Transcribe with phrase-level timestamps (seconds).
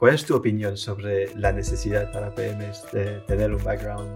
[0.00, 4.10] ¿cuál es tu opinión sobre la necesidad para PMs de tener un background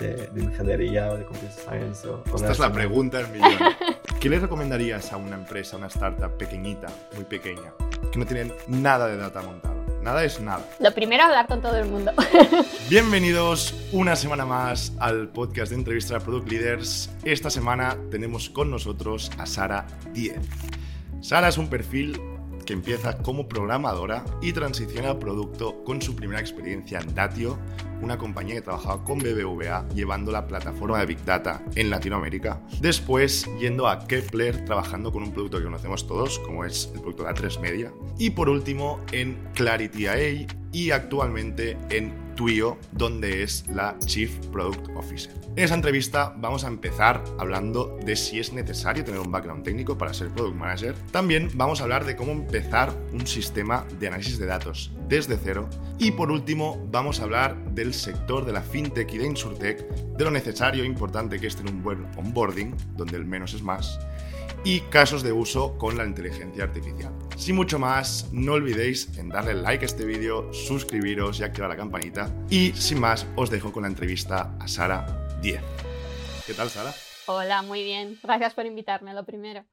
[0.00, 2.08] de, ingeniería o de computer science?
[2.08, 3.58] O, Esta es la pregunta del millón.
[4.20, 7.74] ¿Qué le recomendarías a una empresa, una startup pequeñita, muy pequeña,
[8.10, 9.76] que no tiene nada de data montado?
[10.02, 10.66] Nada es nada.
[10.80, 12.12] Lo primero, hablar con todo el mundo.
[12.88, 17.10] Bienvenidos una semana más al podcast de entrevista a Product Leaders.
[17.24, 20.38] Esta semana tenemos con nosotros a Sara Diez.
[21.20, 22.18] Sara es un perfil
[22.68, 27.58] que empieza como programadora y transiciona a producto con su primera experiencia en Datio,
[28.02, 32.60] una compañía que trabajaba con BBVA llevando la plataforma de Big Data en Latinoamérica.
[32.82, 37.24] Después yendo a Kepler trabajando con un producto que conocemos todos, como es el producto
[37.24, 37.90] de A3 Media.
[38.18, 44.88] Y por último en Clarity AI y actualmente en Tuyo, donde es la Chief Product
[44.94, 45.32] Officer.
[45.56, 49.98] En esa entrevista vamos a empezar hablando de si es necesario tener un background técnico
[49.98, 50.94] para ser Product Manager.
[51.10, 55.68] También vamos a hablar de cómo empezar un sistema de análisis de datos desde cero.
[55.98, 60.24] Y por último vamos a hablar del sector de la FinTech y de InsurTech, de
[60.24, 63.98] lo necesario e importante que es un buen onboarding, donde el menos es más
[64.64, 67.12] y casos de uso con la inteligencia artificial.
[67.36, 71.76] Sin mucho más, no olvidéis en darle like a este vídeo, suscribiros y activar la
[71.76, 72.34] campanita.
[72.50, 75.60] Y sin más, os dejo con la entrevista a Sara 10.
[76.46, 76.92] ¿Qué tal, Sara?
[77.26, 78.18] Hola, muy bien.
[78.22, 79.64] Gracias por invitarme, lo primero.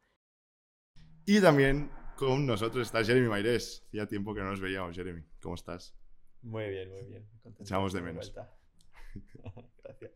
[1.26, 3.84] Y también con nosotros está Jeremy Maires.
[3.88, 5.24] Hacía tiempo que no nos veíamos, Jeremy.
[5.42, 5.96] ¿Cómo estás?
[6.42, 7.28] Muy bien, muy bien.
[7.60, 8.32] Echamos de menos.
[9.84, 10.12] Gracias.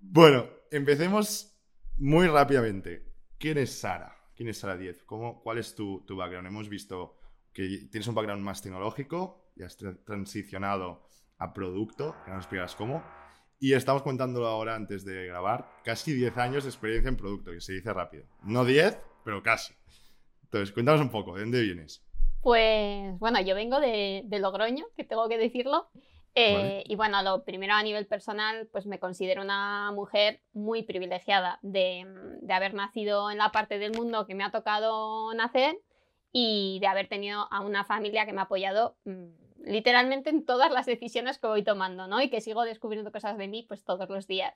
[0.00, 1.56] Bueno, empecemos
[1.96, 3.11] muy rápidamente.
[3.42, 4.16] ¿Quién es Sara?
[4.36, 5.02] ¿Quién es Sara 10?
[5.02, 6.46] ¿Cómo, ¿Cuál es tu, tu, background?
[6.46, 7.16] Hemos visto
[7.52, 11.02] que tienes un background más tecnológico, y has transicionado
[11.38, 13.02] a producto, que nos explicarás cómo.
[13.58, 17.60] Y estamos contándolo ahora antes de grabar, casi 10 años de experiencia en producto, que
[17.60, 18.26] se dice rápido.
[18.44, 19.74] No 10, pero casi.
[20.44, 22.06] Entonces, cuéntanos un poco, ¿de dónde vienes?
[22.42, 25.88] Pues bueno, yo vengo de, de Logroño, que tengo que decirlo.
[26.34, 31.58] Eh, y bueno, lo primero a nivel personal, pues me considero una mujer muy privilegiada
[31.60, 32.06] de,
[32.40, 35.78] de, haber nacido en la parte del mundo que me ha tocado nacer
[36.32, 39.26] y de haber tenido a una familia que me ha apoyado mm,
[39.64, 42.20] literalmente en todas las decisiones que voy tomando, ¿no?
[42.22, 44.54] Y que sigo descubriendo cosas de mí pues todos los días.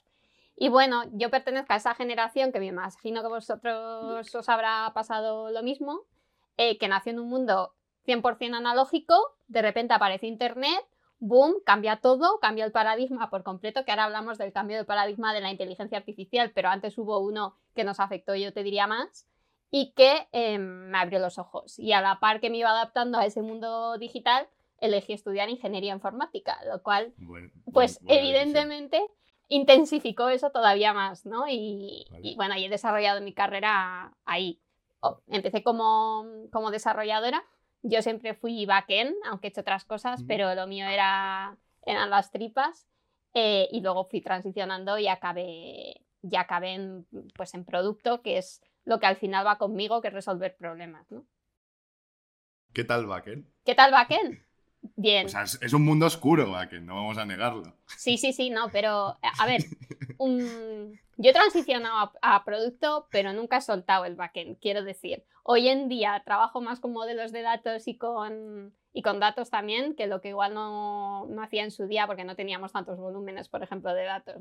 [0.56, 5.50] Y bueno, yo pertenezco a esa generación que me imagino que vosotros os habrá pasado
[5.50, 6.05] lo mismo,
[6.56, 7.75] eh, que nació en un mundo
[8.06, 10.83] 100% analógico, de repente aparece Internet
[11.26, 15.34] boom, cambia todo, cambia el paradigma por completo, que ahora hablamos del cambio de paradigma
[15.34, 19.26] de la inteligencia artificial, pero antes hubo uno que nos afectó, yo te diría más,
[19.70, 21.78] y que em, me abrió los ojos.
[21.78, 24.48] Y a la par que me iba adaptando a ese mundo digital,
[24.78, 27.12] elegí estudiar ingeniería informática, lo cual,
[27.72, 29.04] pues evidentemente,
[29.48, 31.44] intensificó eso todavía más, ¿no?
[31.48, 32.06] Y,
[32.37, 34.60] bueno, y he desarrollado mi carrera ahí.
[35.28, 37.44] empecé como, como desarrolladora
[37.82, 42.31] yo siempre fui backend, aunque he hecho otras cosas, pero lo mío era, eran las
[42.31, 42.87] tripas.
[43.34, 48.62] Eh, y luego fui transicionando y acabé, ya acabé en, pues en producto, que es
[48.84, 51.10] lo que al final va conmigo, que es resolver problemas.
[51.10, 51.26] ¿no?
[52.72, 53.47] ¿Qué tal backend?
[53.64, 54.41] ¿Qué tal backend?
[54.97, 55.26] Bien.
[55.26, 57.76] O sea, es, un mundo oscuro, backend, no vamos a negarlo.
[57.87, 59.62] Sí, sí, sí, no, pero a ver,
[60.19, 65.25] yo he transicionado a, producto, pero nunca he soltado el backend, quiero decir.
[65.43, 69.94] Hoy en día trabajo más con modelos de datos y con, y con datos también,
[69.94, 73.49] que lo que igual no, no hacía en su día porque no teníamos tantos volúmenes,
[73.49, 74.37] por ejemplo, de datos.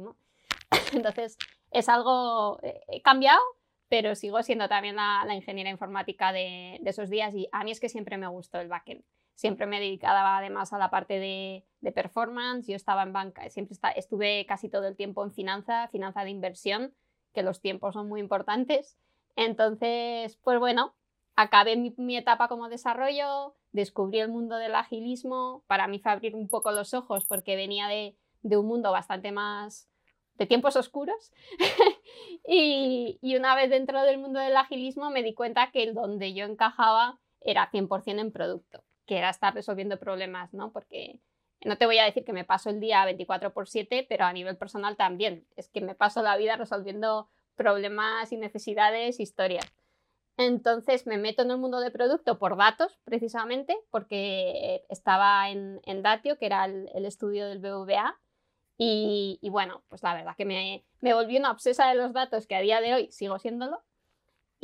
[0.94, 1.38] Entonces,
[1.72, 3.42] es algo, eh, he cambiado,
[3.88, 7.72] pero sigo siendo también la, la ingeniera informática de, de, esos días y a mí
[7.72, 9.04] es que siempre me gustó el backend.
[9.36, 14.46] Siempre me dedicaba además a la parte de, performance, yo estaba en banca, siempre estuve
[14.48, 16.96] casi todo el tiempo en finanza, finanza de inversión,
[17.32, 18.98] que los tiempos son muy importantes.
[19.36, 20.96] Entonces, pues bueno,
[21.36, 26.48] acabé mi, etapa como desarrollo, descubrí el mundo del agilismo, para mí fue abrir un
[26.48, 29.90] poco los ojos porque venía de, de un mundo bastante más
[30.36, 31.32] de tiempos oscuros.
[32.48, 36.36] Y, y, una vez dentro del mundo del agilismo me di cuenta que el donde
[36.36, 40.72] yo encajaba era 100% en producto que era estar resolviendo problemas, ¿no?
[40.72, 41.20] Porque
[41.64, 44.34] no te voy a decir que me paso el día 24 por 7, pero a
[44.34, 45.46] nivel personal también.
[45.56, 49.66] Es que me paso la vida resolviendo problemas y necesidades, historias.
[50.38, 56.38] Entonces me meto en el mundo de producto por datos, precisamente, porque estaba en, Datio,
[56.38, 58.20] que era el, estudio del BVA.
[58.78, 62.46] Y, y, bueno, pues la verdad que me, me volví una obsesa de los datos,
[62.46, 63.82] que a día de hoy sigo siéndolo.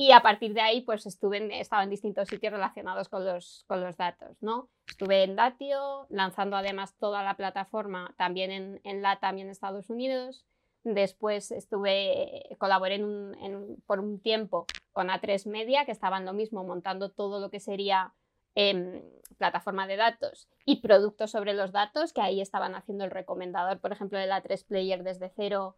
[0.02, 3.66] Y a partir de ahí, pues estuve en, estaba en distintos sitios relacionados con los,
[3.68, 4.68] con los datos, ¿no?
[4.88, 9.92] Estuve en Datio, lanzando además toda la plataforma también en, en LATAM y en Estados
[9.92, 10.44] Unidos.
[10.84, 17.12] Después estuve, colaboré en por un tiempo con A3 Media, que estaban lo mismo, montando
[17.12, 18.12] todo lo que sería
[18.56, 19.04] em,
[19.38, 23.92] plataforma de datos y productos sobre los datos, que ahí estaban haciendo el recomendador, por
[23.92, 25.76] ejemplo, de la 3 Player desde cero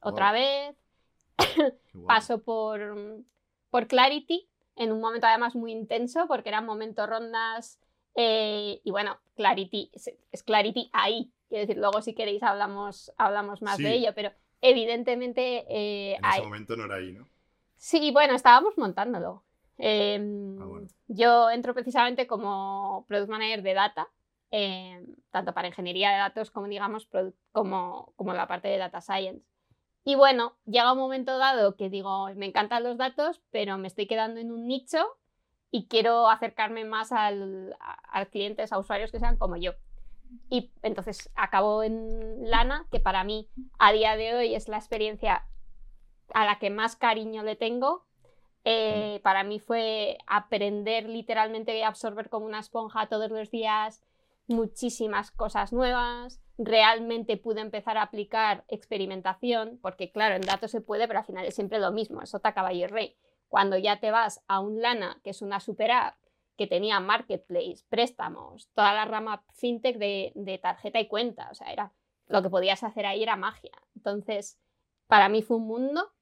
[0.00, 0.76] otra vez.
[2.06, 3.22] Paso por,
[3.70, 7.80] por Clarity, en un momento además muy intenso, porque eran momentos rondas.
[8.14, 9.90] Eh, y bueno, Clarity,
[10.32, 11.32] es Clarity ahí.
[11.48, 14.30] Quiero decir, luego si queréis hablamos, hablamos más de ello, pero
[14.60, 15.64] evidentemente...
[15.68, 17.26] Eh, en ese momento no era ahí, ¿no?
[17.76, 19.42] Sí, bueno, estábamos montándolo.
[19.78, 24.08] Em, ah, yo entro precisamente como Product Manager de Data,
[24.50, 27.08] em, tanto para ingeniería de datos como, digamos,
[27.52, 29.44] como, como la parte de Data Science.
[30.04, 34.06] Y bueno, llega un momento dado que digo, me encantan los datos, pero me estoy
[34.06, 34.98] quedando en un nicho
[35.70, 39.72] y quiero acercarme más al, a, clientes, a usuarios que sean como yo.
[40.48, 43.48] Y entonces acabo en Lana, que para mí
[43.78, 45.44] a día de hoy es la experiencia
[46.32, 48.06] a la que más cariño le tengo.
[48.64, 54.02] Eh, para mí fue aprender literalmente y absorber como una esponja todos los días
[54.50, 56.40] muchísimas cosas nuevas.
[56.62, 61.46] Realmente pude empezar a aplicar experimentación, porque claro, en datos se puede, pero al final
[61.46, 63.16] es siempre lo mismo, es otra caballo y rey.
[63.48, 66.16] Cuando ya te vas a un Lana, que es una super app,
[66.58, 71.72] que tenía marketplace, préstamos, toda la rama fintech de, de tarjeta y cuenta, o sea,
[71.72, 71.94] era
[72.26, 73.72] lo que podías hacer ahí era magia.
[73.96, 74.58] Entonces,
[75.06, 76.12] para mí fue un mundo.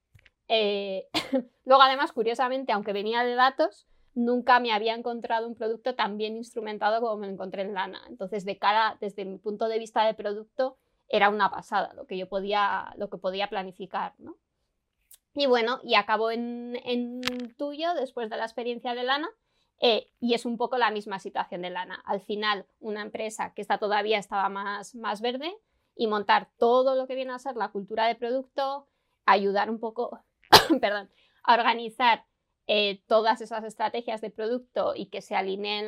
[0.47, 1.09] Eh,
[1.65, 6.37] luego, además, curiosamente, aunque venía de datos, nunca me había encontrado un producto tan bien
[6.37, 8.03] instrumentado como me encontré en Lana.
[8.09, 10.77] Entonces, de cara, desde mi punto de vista de producto,
[11.09, 14.37] era una pasada lo que yo podía, lo que podía planificar, ¿no?
[15.35, 17.21] Y bueno, y acabo en, en
[17.57, 19.29] tuyo después de la experiencia de Lana.
[19.81, 22.03] Eh, y es un poco la misma situación de Lana.
[22.05, 25.57] Al final, una empresa que está todavía estaba más, más verde,
[25.99, 28.87] y montar todo lo que viene a ser la cultura de producto,
[29.27, 30.23] ayudar un poco,
[30.81, 31.11] perdón,
[31.43, 32.25] a organizar
[32.71, 35.87] eh, todas esas estrategias de producto y que se alineen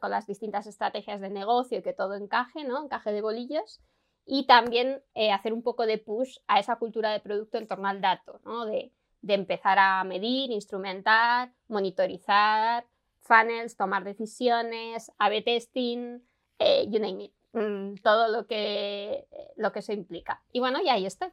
[0.00, 2.82] con las distintas estrategias de negocio y que todo encaje, ¿no?
[2.82, 3.80] Encaje de bolillos.
[4.24, 7.86] Y también eh, hacer un poco de push a esa cultura de producto en torno
[7.86, 8.66] al dato, ¿no?
[8.66, 8.92] De,
[9.22, 12.84] de empezar a medir, instrumentar, monitorizar,
[13.20, 16.20] funnels, tomar decisiones, A-B testing,
[16.58, 17.32] eh, you name it.
[17.52, 20.42] Mm, todo lo que, lo que eso implica.
[20.52, 21.28] Y bueno, y ahí estoy.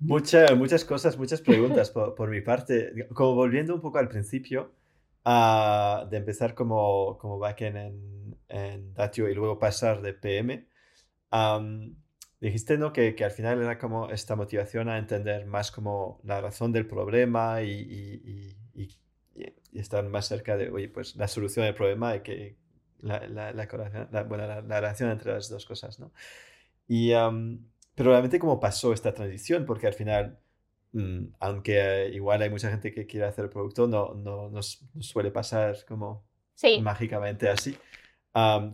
[0.00, 3.08] Muchas cosas, muchas preguntas por, mi parte.
[3.14, 4.72] Como volviendo un poco al principio,
[5.24, 10.66] uh, de empezar como, como backend en, en Datio y luego pasar de PM,
[12.40, 12.92] dijiste ¿no?
[12.92, 16.86] Que, que, al final era como esta motivación a entender más como la razón del
[16.86, 18.56] problema y,
[19.72, 22.56] y estar más cerca de, oye, pues la solución del problema y que,
[23.02, 26.12] la, la, la, bueno, la, relación entre las dos cosas, ¿no?
[26.86, 27.12] Y,
[28.00, 30.38] pero realmente cómo pasó esta transición, porque al final,
[30.92, 35.30] mm, aunque igual hay mucha gente que quiere hacer el producto, no, no, no, suele
[35.30, 36.24] pasar como
[36.80, 37.76] mágicamente así.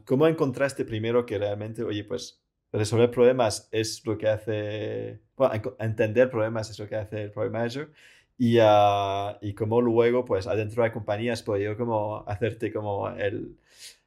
[0.04, 2.40] ¿Cómo encontraste primero que realmente, oye, pues
[2.70, 7.52] resolver problemas es lo que hace, bueno, entender problemas es lo que hace el Product
[7.52, 7.92] Manager?
[8.38, 13.56] Y, uh, y cómo luego, pues, adentro de compañías, podido como hacerte como el,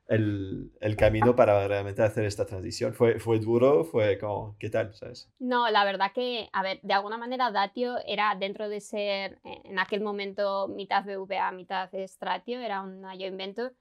[0.10, 2.94] el, el, camino para realmente hacer esta transición?
[2.94, 3.86] ¿Fue, fue duro?
[3.86, 4.94] ¿Fue como, qué tal?
[4.96, 5.32] ¿sabes?
[5.40, 9.62] No, la verdad que, a ver, de alguna manera Datio era dentro de ser, eh,
[9.66, 13.72] en aquel momento, mitad VBA, mitad Stratio, era una yo invento,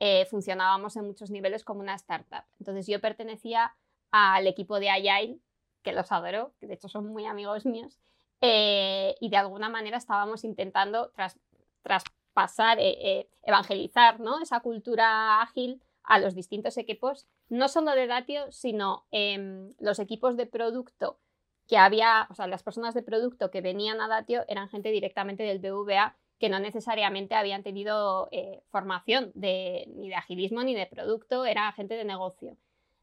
[0.00, 2.44] eh, funcionábamos en muchos niveles como una startup.
[2.58, 3.74] Entonces yo pertenecía
[4.10, 5.38] al equipo de Agile,
[5.82, 8.00] que los adoro, que de hecho son muy amigos míos,
[8.40, 11.38] eh, y de alguna manera estábamos intentando tras,
[11.82, 12.04] tras
[12.34, 14.40] pasar, eh, eh, evangelizar ¿no?
[14.40, 20.36] esa cultura ágil a los distintos equipos, no solo de Datio, sino eh, los equipos
[20.36, 21.18] de producto
[21.66, 25.44] que había, o sea, las personas de producto que venían a Datio eran gente directamente
[25.44, 30.86] del BVA que no necesariamente habían tenido eh, formación de, ni de agilismo ni de
[30.86, 32.58] producto, era gente de negocio.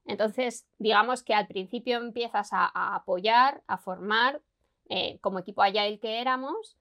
[0.05, 4.41] Entonces, digamos que al principio empiezas a, apoyar, a formar,
[5.21, 6.75] como equipo Agile que éramos,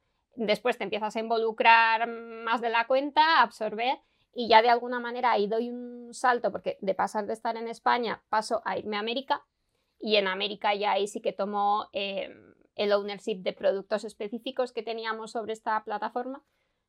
[0.46, 3.98] después te empiezas a involucrar más de la cuenta, a absorber
[4.32, 7.68] y ya de alguna manera ahí doy un salto porque de pasar de estar en
[7.68, 9.44] España paso a irme a América
[9.98, 14.82] y en América ya ahí sí que tomo em, el ownership de productos específicos que
[14.82, 16.42] teníamos sobre esta plataforma.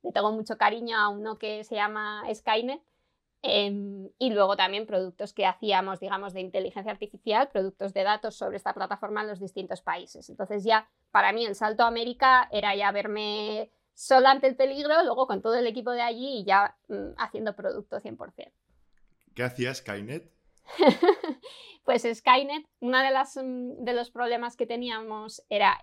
[0.03, 2.81] Le tengo mucho cariño a uno que se llama Skynet
[3.41, 8.57] em, y luego también productos que hacíamos, digamos, de inteligencia artificial, productos de datos sobre
[8.57, 10.29] esta plataforma en los distintos países.
[10.29, 15.03] Entonces ya para mí el salto a América era ya verme sola ante el peligro,
[15.03, 18.51] luego con todo el equipo de allí y ya mm, haciendo producto 100%.
[19.36, 20.31] ¿Qué hacía Skynet?
[21.83, 25.79] pues Skynet, uno de, mm, de los problemas que teníamos era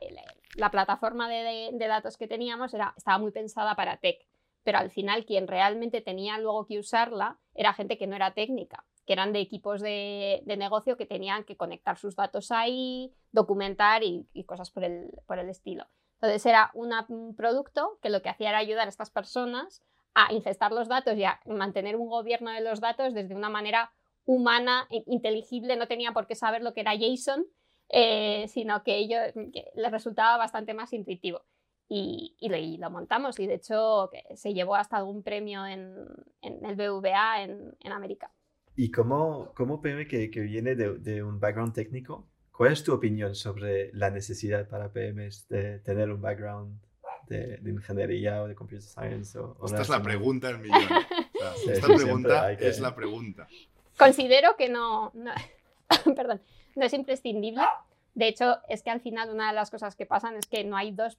[0.57, 4.27] la plataforma de, datos que teníamos era, estaba muy pensada para tech,
[4.65, 8.85] pero al final quien realmente tenía luego que usarla era gente que no era técnica,
[9.05, 14.29] que eran de equipos de, negocio que tenían que conectar sus datos ahí, documentar y,
[14.47, 15.89] cosas por el, por el, estilo.
[16.15, 19.83] Entonces era un producto que lo que hacía era ayudar a estas personas
[20.15, 23.93] a ingestar los datos y a mantener un gobierno de los datos desde una manera
[24.25, 27.45] humana, e inteligible, no tenía por qué saber lo que era JSON,
[27.89, 29.19] eh, sino que ello
[29.75, 31.43] les resultaba bastante más intuitivo.
[31.91, 32.37] Y,
[32.79, 35.95] lo, montamos y de hecho se llevó hasta algún premio en,
[36.43, 38.31] el BVA en, América.
[38.77, 42.29] ¿Y cómo, cómo PM que, que viene de, un background técnico?
[42.53, 46.79] ¿Cuál es tu opinión sobre la necesidad para PMs de tener un background
[47.29, 49.39] de, ingeniería o de computer science?
[49.65, 50.83] esta es la pregunta del millón.
[51.69, 53.49] esta pregunta es la pregunta.
[53.97, 55.13] Considero que no,
[56.17, 56.41] perdón,
[56.77, 57.63] no es imprescindible.
[58.19, 60.77] De hecho, es que al final una de las cosas que pasan es que no
[60.77, 61.19] hay dos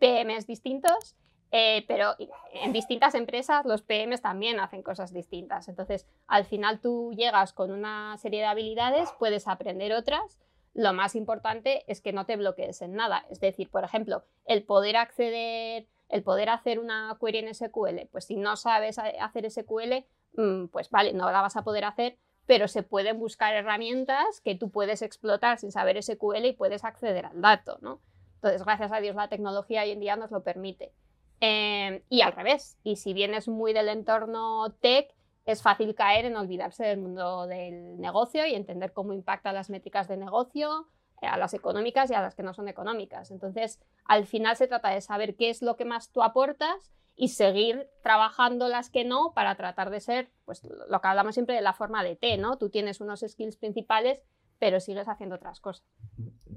[0.00, 1.14] PMs distintos,
[1.52, 2.16] eh, pero
[2.52, 5.68] en distintas empresas los PMs también hacen cosas distintas.
[5.68, 10.40] Entonces, al final tú llegas con una serie de habilidades, puedes aprender otras.
[10.74, 13.24] Lo más importante es que no te bloquees en nada.
[13.30, 18.24] Es decir, por ejemplo, el poder acceder, el poder hacer una query en SQL, pues
[18.24, 20.04] si no sabes hacer SQL,
[20.34, 22.18] mm, pues vale, no la vas a poder hacer,
[22.50, 27.26] pero se pueden buscar herramientas que tú puedes explotar sin saber SQL y puedes acceder
[27.26, 28.00] al dato, ¿no?
[28.34, 30.92] Entonces, gracias a Dios, la tecnología hoy en día nos lo permite.
[31.38, 35.14] Em, y al revés, y si vienes muy del entorno tech,
[35.44, 40.08] es fácil caer en olvidarse del mundo del negocio y entender cómo impactan las métricas
[40.08, 40.88] de negocio,
[41.22, 43.30] eh, a las económicas y a las que no son económicas.
[43.30, 47.28] Entonces, al final se trata de saber qué es lo que más tú aportas y
[47.28, 51.60] seguir trabajando las que no para tratar de ser, pues lo que hablamos siempre de
[51.60, 52.56] la forma de T, ¿no?
[52.56, 54.22] Tú tienes unos skills principales,
[54.58, 55.84] pero sigues haciendo otras cosas.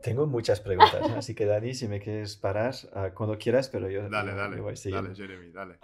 [0.02, 4.08] Tengo muchas preguntas, así que Dani, si me quieres parar ah, cuando quieras, pero yo...
[4.10, 5.80] Dale, dale, dale, Jeremy, dale.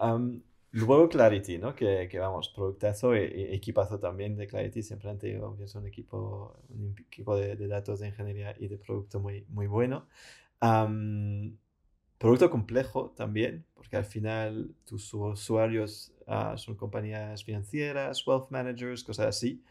[0.71, 1.75] luego Clarity, ¿no?
[1.75, 6.95] Que, que, vamos, productazo e, equipazo también de Clarity, siempre han tenido un equipo, un
[6.98, 10.07] equipo de, datos de ingeniería y de producto muy, muy bueno.
[12.20, 19.28] Producto complejo también, porque al final tus usuarios ah, son compañías financieras, wealth managers, cosas
[19.28, 19.64] así.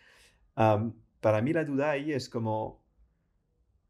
[1.20, 2.82] para mí la duda ahí es como,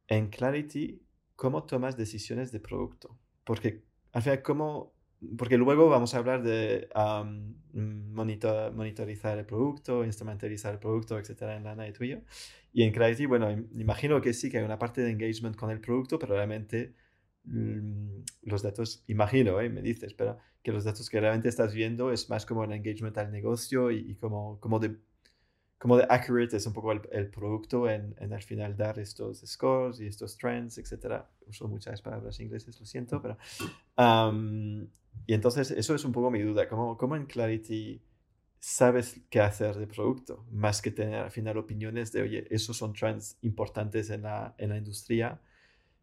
[0.08, 1.00] en Clarity,
[1.36, 3.16] ¿cómo tomas decisiones de producto?
[3.44, 4.92] Porque al final, ¿cómo
[5.36, 6.88] porque luego vamos a hablar de
[7.72, 12.20] monitor, monitorizar el producto, instrumentalizar el producto, etcétera, en Lana y tuyo.
[12.72, 15.80] Y en Clarity, bueno, imagino que sí que hay una parte de engagement con el
[15.80, 16.94] producto, pero realmente
[17.44, 19.68] los datos, imagino, ¿eh?
[19.70, 23.16] me dices, pero que los datos que realmente estás viendo es más como el engagement
[23.18, 24.96] al negocio y, como, como, de,
[25.78, 29.40] como de accurate es un poco el, el producto en, en, al final dar estos
[29.46, 31.22] scores y estos trends, etc.
[31.46, 33.38] Uso muchas palabras ingleses, lo siento, pero...
[35.26, 38.02] y entonces eso es un poco mi duda, ¿cómo, cómo en Clarity
[38.58, 40.44] sabes qué hacer de producto?
[40.50, 44.70] Más que tener al final opiniones de, oye, esos son trends importantes en la, en
[44.70, 45.40] la industria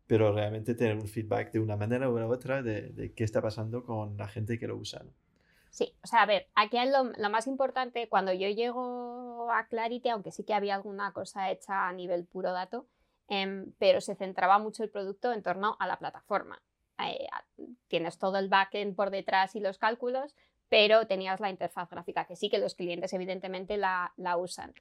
[0.08, 4.18] pero realmente tener un feedback de una manera u otra de, qué está pasando con
[4.18, 5.04] la gente que lo usa.
[5.70, 10.32] Sí, o sea, a ver, aquí lo, más importante, cuando yo llego a Clarity, aunque
[10.32, 12.88] sí que había alguna cosa hecha a nivel puro dato,
[13.28, 16.62] em, pero se centraba mucho el producto en torno a la plataforma.
[17.04, 17.28] Eh,
[17.88, 20.36] tienes todo el backend por detrás y los cálculos,
[20.70, 24.74] pero tenías la interfaz gráfica, que sí que los clientes evidentemente la, la usan.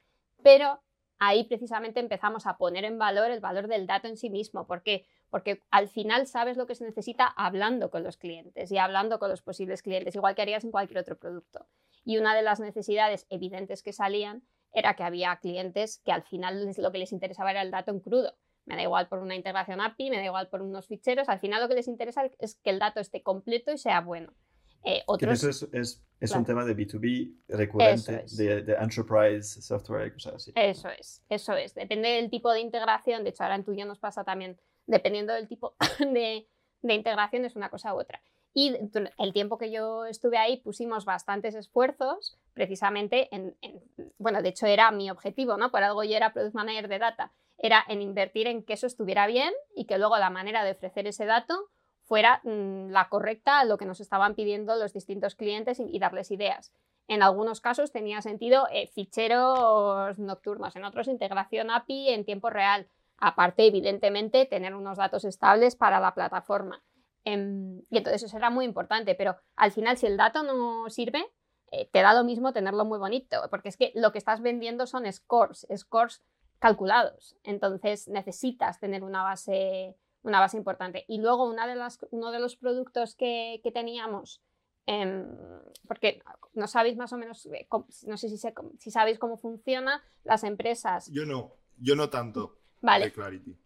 [0.42, 0.80] Pero
[1.18, 4.66] ahí precisamente empezamos a poner en valor el valor del dato en sí mismo.
[4.66, 5.06] ¿Por qué?
[5.34, 9.30] Porque al final sabes lo que se necesita hablando con los clientes y hablando con
[9.30, 11.66] los posibles clientes, igual que harías en cualquier otro producto.
[12.04, 16.72] Y una de las necesidades evidentes que salían era que había clientes que al final
[16.78, 18.36] lo que les interesaba era el dato en crudo.
[18.64, 21.60] Me da igual por una integración API, me da igual por unos ficheros, al final
[21.60, 24.32] lo que les interesa es que el dato esté completo y sea bueno.
[24.84, 30.34] Eh, eso es, es, un tema de B2B recurrente, de, de, enterprise software y cosas
[30.34, 30.52] así.
[30.54, 31.74] Eso es, eso es.
[31.74, 33.24] Depende del tipo de integración.
[33.24, 36.46] De hecho, ahora en tuyo nos pasa también, dependiendo del tipo de,
[36.82, 38.20] integración, es una cosa u otra.
[38.56, 38.76] Y
[39.18, 43.82] el tiempo que yo estuve ahí pusimos bastantes esfuerzos precisamente en, en,
[44.18, 45.72] bueno, de hecho era mi objetivo, ¿no?
[45.72, 49.26] Por algo yo era Product Manager de Data, era en invertir en que eso estuviera
[49.26, 51.68] bien y que luego la manera de ofrecer ese dato
[52.04, 56.30] fuera mm, la correcta a lo que nos estaban pidiendo los distintos clientes y, darles
[56.30, 56.72] ideas.
[57.08, 62.86] En algunos casos tenía sentido eh, ficheros nocturnos, en otros integración API en tiempo real.
[63.26, 66.82] Aparte, evidentemente, tener unos datos estables para la plataforma.
[67.24, 71.24] Em, y entonces eso era muy importante, pero al final si el dato no sirve,
[71.70, 74.86] eh, te da lo mismo tenerlo muy bonito, porque es que lo que estás vendiendo
[74.86, 76.22] son scores, scores
[76.58, 77.34] calculados.
[77.44, 81.06] Entonces necesitas tener una base una base importante.
[81.08, 84.42] Y luego una de las, uno de los productos que, teníamos
[84.86, 85.26] em,
[85.88, 86.22] porque
[86.54, 87.66] no sabéis más o menos, eh,
[88.06, 91.10] no sé si, si sabéis cómo funciona las empresas.
[91.10, 92.58] Yo no, yo no tanto.
[92.84, 93.12] Vale.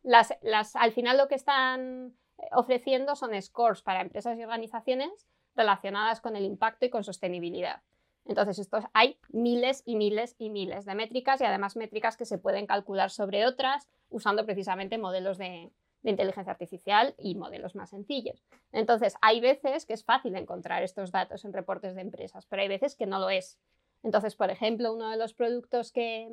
[0.04, 2.14] Las, las, al final lo que están
[2.52, 7.82] ofreciendo son scores para empresas y organizaciones relacionadas con el impacto y con sostenibilidad.
[8.26, 12.38] Entonces, estos, hay miles y miles y miles de métricas y además métricas que se
[12.38, 15.72] pueden calcular sobre otras usando precisamente modelos de,
[16.02, 18.44] de inteligencia artificial y modelos más sencillos.
[18.70, 22.68] Entonces, hay veces que es fácil encontrar estos datos en reportes de empresas, pero hay
[22.68, 23.58] veces que no lo es.
[24.04, 26.28] Entonces, por ejemplo, uno de los productos que,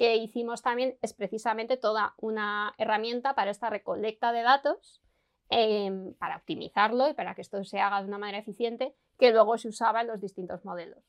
[0.00, 5.02] que hicimos también es precisamente toda una herramienta para esta recolecta de datos,
[5.50, 9.58] em, para optimizarlo y para que esto se haga de una manera eficiente, que luego
[9.58, 11.04] se usaba en los distintos modelos.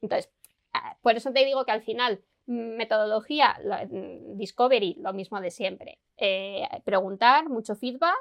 [0.00, 0.30] Entonces,
[0.72, 3.58] ah, por eso te digo que al final Metodología,
[3.90, 5.98] mm, Discovery, lo mismo de siempre.
[6.16, 8.14] Eh, preguntar, mucho feedback,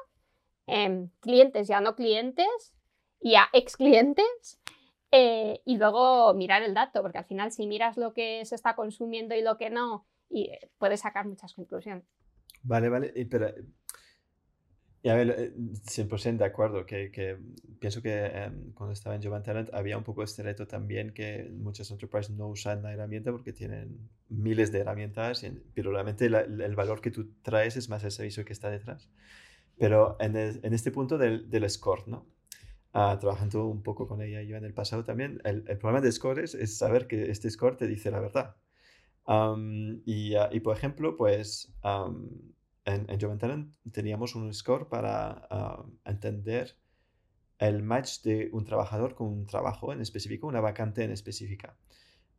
[0.65, 2.73] em, clientes y a no clientes
[3.19, 4.59] y a ex clientes.
[5.15, 8.75] Eh, y luego mirar el dato, porque al final si miras lo que se está
[8.75, 12.03] consumiendo y lo que no, y, eh, puedes sacar muchas conclusiones.
[12.63, 13.53] Vale, vale, pero
[15.03, 15.53] y a ver,
[15.85, 17.37] 100% de acuerdo, que, que
[17.79, 21.51] pienso que em, cuando estaba en Jovan Talent había un poco este reto también que
[21.53, 27.01] muchas enterprises no usan la herramienta porque tienen miles de herramientas, pero realmente el valor
[27.01, 29.11] que tú traes es más el servicio que está detrás.
[29.77, 32.25] Pero en, en este punto del, del score, ¿no?
[32.95, 35.99] Ah, trabajando un poco con ella y yo en el pasado también, el, el problema
[35.99, 38.55] de scores es saber que este score te dice la verdad.
[40.05, 41.73] y, ah, y, por ejemplo, pues
[42.85, 46.77] en, en teníamos un score para ah, entender
[47.59, 51.75] el match de un trabajador con un trabajo en específico, una vacante en específica.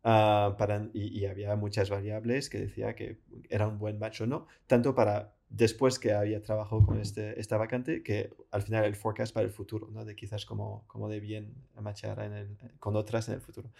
[0.02, 4.94] Para, y, había muchas variables que decía que era un buen match o no, tanto
[4.94, 9.46] para después que había trabajado con este, esta vacante, que al final el forecast para
[9.46, 10.04] el futuro, ¿no?
[10.04, 13.70] de quizás cómo, cómo de bien matchar en el, con otras en el futuro.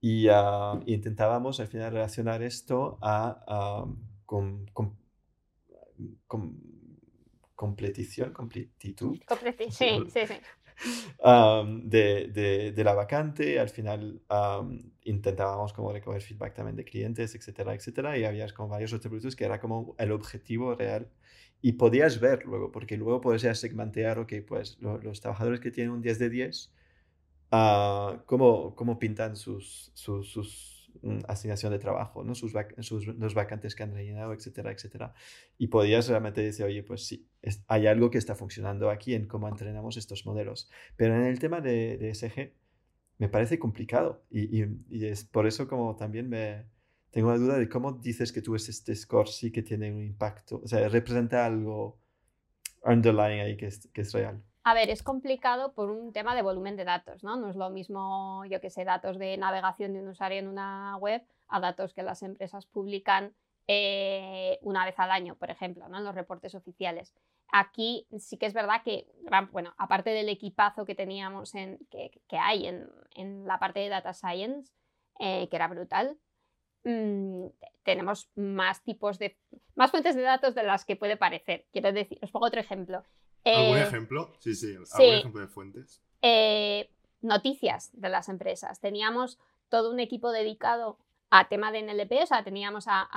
[0.00, 3.86] Y uh, intentábamos al final relacionar esto a,
[4.24, 4.96] con, con
[6.26, 6.54] com,
[7.54, 9.18] completición, completitud.
[9.70, 10.34] sí, sí, sí.
[11.82, 14.20] De, de, de, la vacante, al final
[15.02, 19.36] intentábamos como recoger feedback también de clientes, etcétera, etcétera, y había como varios otros productos
[19.36, 21.08] que era como el objetivo real
[21.62, 26.02] y podías ver luego, porque luego podías segmentar, ok, pues los trabajadores que tienen un
[26.02, 26.72] 10 de 10,
[27.52, 30.75] uh, ¿cómo, ¿cómo, pintan sus, sus, sus
[31.28, 32.34] asignación de trabajo, ¿no?
[32.34, 35.14] sus, sus los vacantes que han rellenado, etcétera, etcétera.
[35.58, 37.28] Y podías realmente decir, oye, pues sí,
[37.66, 40.70] hay algo que está funcionando aquí en cómo entrenamos estos modelos.
[40.96, 42.52] Pero en el tema de, de SG,
[43.18, 46.66] me parece complicado y, y, es por eso como también me
[47.10, 50.02] tengo la duda de cómo dices que tú es este score sí que tiene un
[50.02, 51.98] impacto, o sea, representa algo
[52.84, 54.42] underlying ahí que es, que es real.
[54.68, 57.36] A ver, es complicado por un tema de volumen de datos, ¿no?
[57.36, 60.96] No es lo mismo, yo que sé, datos de navegación de un usuario en una
[60.96, 63.32] web a datos que las empresas publican
[63.68, 65.98] eh, una vez al año, por ejemplo, ¿no?
[65.98, 67.14] en los reportes oficiales.
[67.52, 69.06] Aquí sí que es verdad que,
[69.52, 74.72] bueno, aparte del equipazo que teníamos, en, que, hay en, la parte de Data Science,
[75.20, 76.18] eh, que era brutal,
[76.82, 77.46] mm,
[77.84, 79.38] tenemos más tipos de,
[79.76, 81.66] más fuentes de datos de las que puede parecer.
[81.70, 83.04] Quiero decir, os pongo otro ejemplo.
[83.54, 84.32] ¿Algún eh, ejemplo?
[84.40, 86.02] Sí, sí, algún ejemplo de fuentes.
[86.22, 86.90] Eh,
[87.22, 88.80] noticias de las empresas.
[88.80, 90.98] Teníamos todo un equipo dedicado
[91.30, 93.08] a tema de NLP, o sea, teníamos a,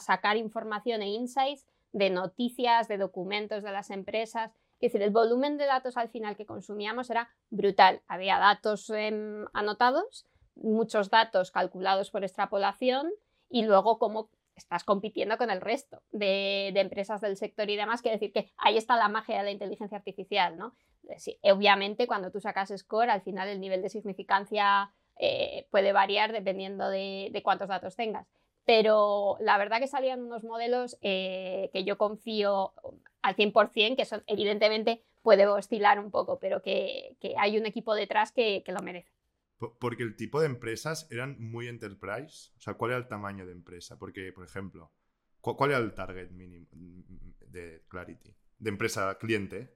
[0.00, 4.50] sacar información e insights de noticias, de documentos de las empresas.
[4.80, 8.02] Es decir, el volumen de datos al final que consumíamos era brutal.
[8.08, 13.10] Había datos em, anotados, muchos datos calculados por extrapolación
[13.48, 18.16] y luego cómo estás compitiendo con el resto de, empresas del sector y demás, quiere
[18.18, 20.74] decir que ahí está la magia de la inteligencia artificial, ¿no?
[21.08, 26.32] Eh, obviamente cuando tú sacas score, al final el nivel de significancia eh, puede variar
[26.32, 28.26] dependiendo de, cuántos datos tengas.
[28.64, 32.72] Pero la verdad que salían unos modelos eh, que yo confío
[33.20, 38.32] al 100%, que son evidentemente puede oscilar un poco, pero que, hay un equipo detrás
[38.32, 39.10] que lo merece.
[39.58, 42.50] Porque el tipo de empresas eran muy enterprise.
[42.56, 43.98] O sea, ¿cuál era el tamaño de empresa?
[43.98, 44.92] Porque, por ejemplo,
[45.40, 46.66] ¿cuál era el target mínimo
[47.46, 48.34] de Clarity?
[48.58, 49.74] De empresa cliente.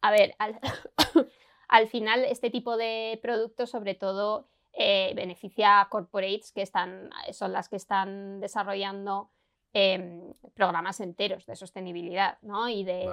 [0.00, 0.34] A ver,
[1.68, 7.52] al, final este tipo de productos sobre todo eh, beneficia a corporates que están, son
[7.52, 9.30] las que están desarrollando
[9.74, 12.70] Em, programas enteros de sostenibilidad ¿no?
[12.70, 13.04] y de,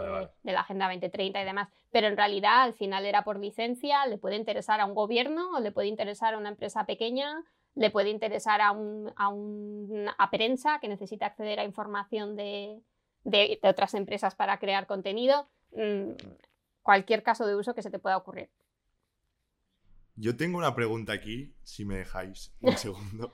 [0.44, 1.70] la Agenda 2030 y demás.
[1.92, 5.60] Pero en realidad al final era por licencia, le puede interesar a un gobierno o
[5.60, 7.44] le puede interesar a una empresa pequeña,
[7.76, 12.80] le puede interesar a, un, a una prensa que necesita acceder a información de,
[13.26, 15.48] de, otras empresas para crear contenido.
[15.74, 16.12] Mm,
[16.84, 18.50] cualquier caso de uso que se te pueda ocurrir.
[20.16, 23.34] Yo tengo una pregunta aquí, si me dejáis un segundo.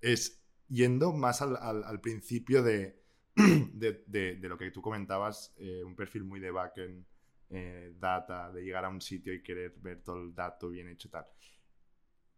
[0.00, 0.39] es
[0.70, 2.96] yendo más al, principio de,
[3.34, 7.04] de, lo que tú comentabas, eh, un perfil muy de backend,
[7.50, 11.08] eh, data, de llegar a un sitio y querer ver todo el dato bien hecho
[11.08, 11.26] y tal.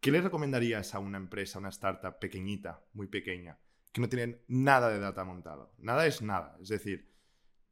[0.00, 3.58] ¿Qué le recomendarías a una empresa, a una startup pequeñita, muy pequeña,
[3.92, 5.74] que no tienen nada de data montado?
[5.78, 6.56] Nada es nada.
[6.60, 7.12] Es decir,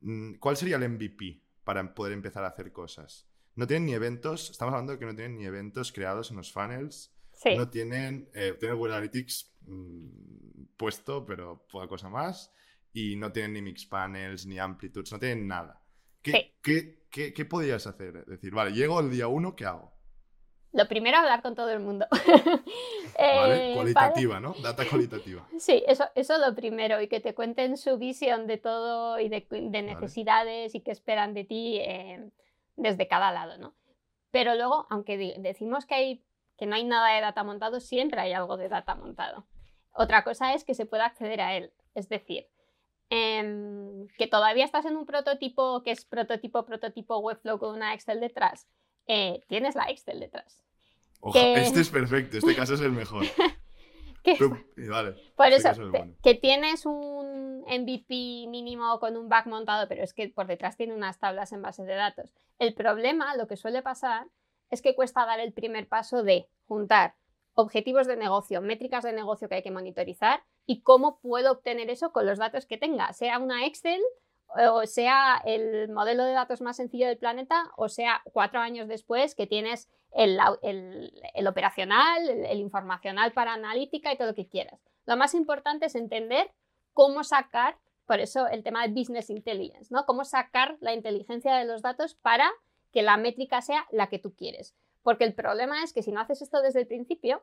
[0.00, 3.26] mm, ¿cuál sería el MVP para poder empezar a hacer cosas?
[3.56, 6.52] No tienen ni eventos, estamos hablando de que no tienen ni eventos creados en los
[6.52, 7.12] funnels.
[7.56, 12.52] No tienen, eh, tienen Google Analytics mm, puesto, pero poca cosa más.
[12.92, 15.80] Y no tienen ni mix panels, ni amplitudes, no tienen nada.
[16.22, 18.16] ¿Qué, qué, podrías hacer?
[18.16, 19.92] Es decir, vale, llego el día uno, ¿qué hago?
[20.72, 22.06] Lo primero, hablar con todo el mundo.
[23.18, 24.54] vale, eh, cualitativa, ¿no?
[24.62, 25.46] Data cualitativa.
[25.58, 29.28] Sí, eso, eso es lo primero, y que te cuenten su visión de todo y
[29.28, 29.46] de,
[29.82, 32.30] necesidades y qué esperan de ti eh,
[32.76, 33.74] desde cada lado, ¿no?
[34.30, 36.24] Pero luego, aunque decimos que, hay,
[36.60, 39.46] que no hay nada de data montado, siempre hay algo de data montado.
[39.94, 41.72] Otra cosa es que se pueda acceder a él.
[41.94, 42.48] Es decir,
[43.08, 48.20] em, que todavía estás en un prototipo que es prototipo, prototipo Webflow con una Excel
[48.20, 48.68] detrás.
[49.06, 50.62] Eh, tienes la Excel detrás.
[51.34, 53.24] Este es perfecto, este caso es el mejor.
[54.90, 55.70] vale, Por eso,
[56.22, 60.92] que tienes un MVP mínimo con un back montado, pero es que por detrás tiene
[60.92, 62.34] unas tablas en base de datos.
[62.58, 64.26] El problema, lo que suele pasar,
[64.70, 67.14] es que cuesta dar el primer paso de juntar
[67.54, 72.12] objetivos de negocio, métricas de negocio que hay que monitorizar y cómo puedo obtener eso
[72.12, 74.00] con los datos que tenga, sea una Excel
[74.56, 79.34] o sea el modelo de datos más sencillo del planeta, o sea cuatro años después
[79.34, 80.38] que tienes el,
[81.46, 84.80] operacional, el, informacional para analítica y todo lo que quieras.
[85.06, 86.50] Lo más importante es entender
[86.92, 90.04] cómo sacar, por eso el tema de business intelligence, ¿no?
[90.04, 92.50] Cómo sacar la inteligencia de los datos para
[92.92, 94.74] que la métrica sea la que tú quieres.
[95.02, 97.42] Porque el problema es que si no haces esto desde el principio,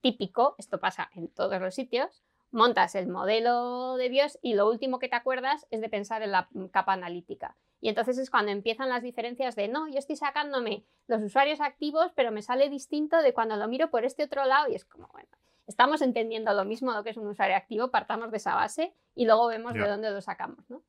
[0.00, 4.98] típico, esto pasa en todos los sitios, montas el modelo de Dios y lo último
[4.98, 7.56] que te acuerdas es de pensar en la capa analítica.
[7.80, 12.12] Y entonces es cuando empiezan las diferencias de, no, yo estoy sacándome los usuarios activos,
[12.14, 15.08] pero me sale distinto de cuando lo miro por este otro lado y es como,
[15.12, 15.28] bueno,
[15.66, 19.26] estamos entendiendo lo mismo lo que es un usuario activo, partamos de esa base y
[19.26, 20.82] luego vemos de dónde lo sacamos, ¿no?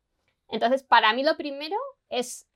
[0.47, 1.75] Entonces, para mí lo primero
[2.09, 2.47] es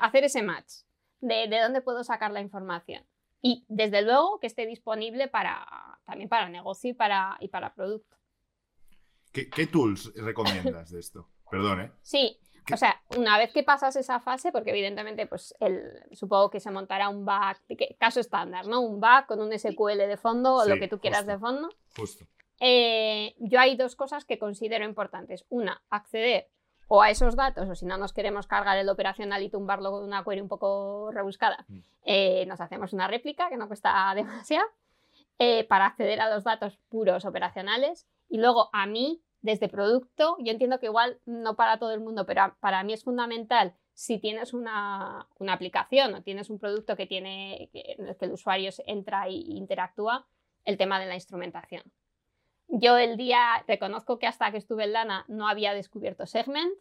[0.00, 0.82] hacer ese match
[1.20, 3.04] de, de dónde puedo sacar la información.
[3.42, 5.66] Y desde luego que esté disponible para,
[6.04, 8.16] también para negocio y para, y para producto.
[9.32, 11.28] ¿Qué, tools recomiendas de esto?
[11.50, 11.92] Perdón, ¿eh?
[12.00, 12.40] Sí,
[12.72, 16.70] o sea, una vez que pasas esa fase, porque evidentemente, pues el, supongo que se
[16.70, 17.62] montará un back,
[17.98, 18.80] caso estándar, ¿no?
[18.80, 21.68] Un back con un SQL de fondo o lo que tú quieras de fondo.
[21.96, 22.26] Justo.
[22.58, 25.44] Eh, yo hay dos cosas que considero importantes.
[25.50, 26.48] Una, acceder
[26.88, 30.04] o a esos datos, o si no nos queremos cargar el operacional y tumbarlo con
[30.04, 31.78] una query un poco rebuscada, mm.
[32.04, 34.66] eh, nos hacemos una réplica que no cuesta demasiado,
[35.38, 38.06] eh, para acceder a los datos puros operacionales.
[38.28, 42.26] Y luego a mí desde producto, yo entiendo que igual no para todo el mundo,
[42.26, 47.70] pero para mí es fundamental si tienes una, aplicación o tienes un producto que tiene,
[47.72, 50.26] en el que el usuario entra e interactúa,
[50.64, 51.82] el tema de la instrumentación.
[52.68, 56.72] Yo el día, reconozco que hasta que estuve en Lana no había descubierto Segment,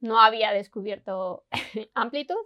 [0.00, 1.44] no había descubierto
[1.94, 2.38] Amplitude,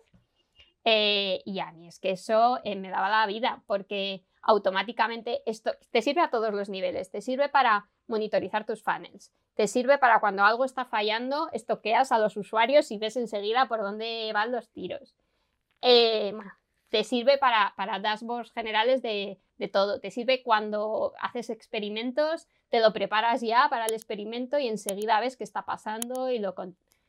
[0.85, 5.73] eh, y a mí es que eso eh, me daba la vida, porque automáticamente esto
[5.90, 10.21] te sirve a todos los niveles, te sirve para monitorizar tus funnels, te sirve para
[10.21, 14.71] cuando algo está fallando, estoqueas a los usuarios y ves enseguida por dónde van los
[14.71, 15.14] tiros.
[15.83, 16.33] Eh,
[16.90, 19.38] te sirve para, para dashboards generales de,
[19.72, 20.00] todo.
[20.00, 25.37] Te sirve cuando haces experimentos, te lo preparas ya para el experimento y enseguida ves
[25.37, 26.55] qué está pasando y lo...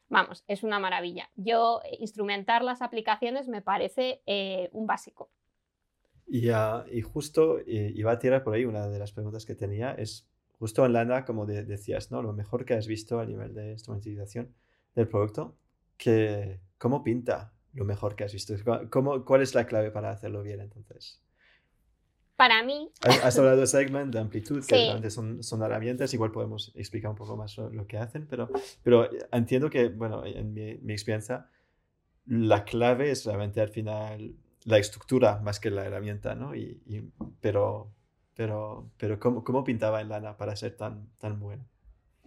[0.09, 1.29] Vamos, es una maravilla.
[1.35, 5.29] Yo, eh, instrumentar las aplicaciones me parece eh, un básico.
[6.27, 9.93] Y, ah, y justo iba a tirar por ahí una de las preguntas que tenía,
[9.93, 12.21] es justo en Lana, como decías, ¿no?
[12.21, 14.53] Lo mejor que has visto a nivel de instrumentización
[14.95, 15.55] del producto,
[15.97, 18.53] que, ¿cómo pinta lo mejor que has visto?
[18.89, 21.21] ¿Cómo, ¿Cuál es la clave para hacerlo bien entonces?
[22.35, 22.91] Para mí...
[23.01, 27.17] Has, hablado de segment, de amplitud, que realmente son, son, herramientas, igual podemos explicar un
[27.17, 28.49] poco más lo, que hacen, pero,
[28.83, 31.49] pero entiendo que, bueno, en mi, mi experiencia,
[32.25, 36.55] la clave es realmente al final la estructura más que la herramienta, ¿no?
[36.55, 37.01] Y, y,
[37.39, 37.91] pero,
[38.35, 41.65] pero, pero ¿cómo, ¿cómo, pintaba en lana para ser tan, tan bueno?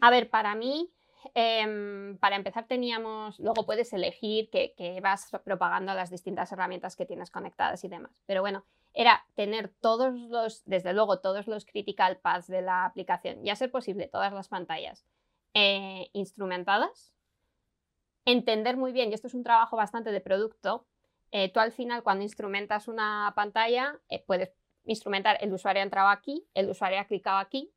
[0.00, 0.90] A ver, para mí,
[1.34, 7.30] em, para empezar teníamos, luego puedes elegir que, vas propagando las distintas herramientas que tienes
[7.30, 8.22] conectadas y demás.
[8.26, 13.44] Pero bueno, era tener todos los, desde luego, todos los critical paths de la aplicación
[13.44, 15.06] y a ser posible todas las pantallas
[15.54, 17.14] eh, instrumentadas,
[18.24, 20.87] entender muy bien, y esto es un trabajo bastante de producto,
[21.37, 24.52] eh, tú al final cuando instrumentas una pantalla, eh, puedes
[24.84, 27.73] instrumentar el usuario ha entrado aquí, el usuario ha clicado aquí,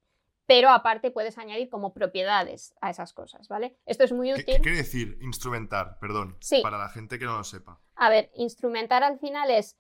[0.47, 3.77] pero aparte puedes añadir como propiedades a esas cosas, ¿vale?
[3.85, 4.45] Esto es muy útil.
[4.45, 5.99] ¿Qué, quiere decir instrumentar?
[5.99, 6.61] Perdón, sí.
[6.63, 7.81] para la gente que no lo sepa.
[7.95, 9.77] A ver, instrumentar al final es,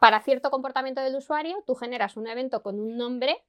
[0.00, 3.44] para cierto comportamiento del usuario, tú generas un evento con un nombre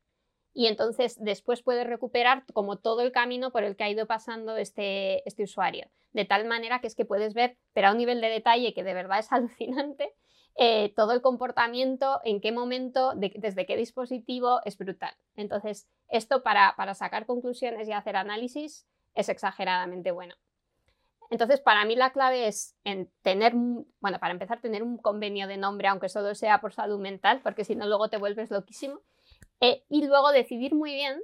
[0.54, 4.56] y entonces después puedes recuperar como todo el camino por el que ha ido pasando
[4.56, 5.90] este, este usuario.
[6.12, 8.84] De tal manera que es que puedes ver, pero a un nivel de detalle que
[8.84, 10.14] de verdad es alucinante,
[10.56, 15.14] eh, todo el comportamiento, en qué momento, desde qué dispositivo, es brutal.
[15.36, 18.86] Entonces, esto para, sacar conclusiones y hacer análisis
[19.16, 20.36] es exageradamente bueno.
[21.30, 25.58] Entonces, para mí la clave es en tener, bueno, para empezar, tener un convenio de
[25.58, 29.00] nombre, aunque solo sea por salud mental, porque si no, luego te vuelves loquísimo.
[29.62, 31.22] Eh, y luego decidir muy bien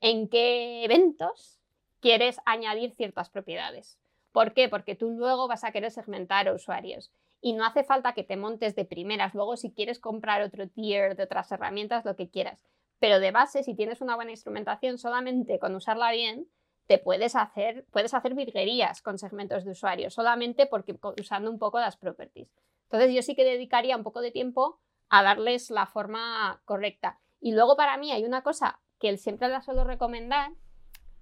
[0.00, 1.60] en qué eventos
[2.00, 3.98] quieres añadir ciertas propiedades.
[4.32, 4.68] ¿Por qué?
[4.68, 7.12] Porque tú luego vas a querer segmentar usuarios
[7.44, 9.34] y no hace falta que te montes de primeras.
[9.34, 12.58] Luego, si quieres comprar otro tier de otras herramientas, lo que quieras.
[13.00, 16.48] Pero de base, si tienes una buena instrumentación, solamente con usarla bien,
[16.86, 21.78] te puedes hacer, puedes hacer virguerías con segmentos de usuarios, solamente porque usando un poco
[21.78, 22.48] las properties.
[22.84, 24.80] Entonces, yo sí que dedicaría un poco de tiempo
[25.10, 27.20] a darles la forma correcta.
[27.40, 30.52] Y luego, para mí, hay una cosa que siempre la suelo recomendar.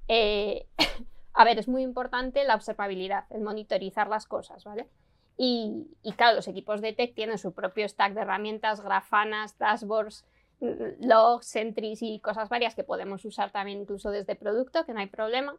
[0.07, 0.69] Eh,
[1.35, 4.89] a ver, es muy importante la observabilidad, el monitorizar las cosas, ¿vale?
[5.37, 10.25] Y, claro, los equipos de tech tienen su propio stack de herramientas, grafanas, dashboards,
[10.61, 15.01] mm, logs, entries y cosas varias que podemos usar también incluso desde producto, que no
[15.01, 15.57] hay problema.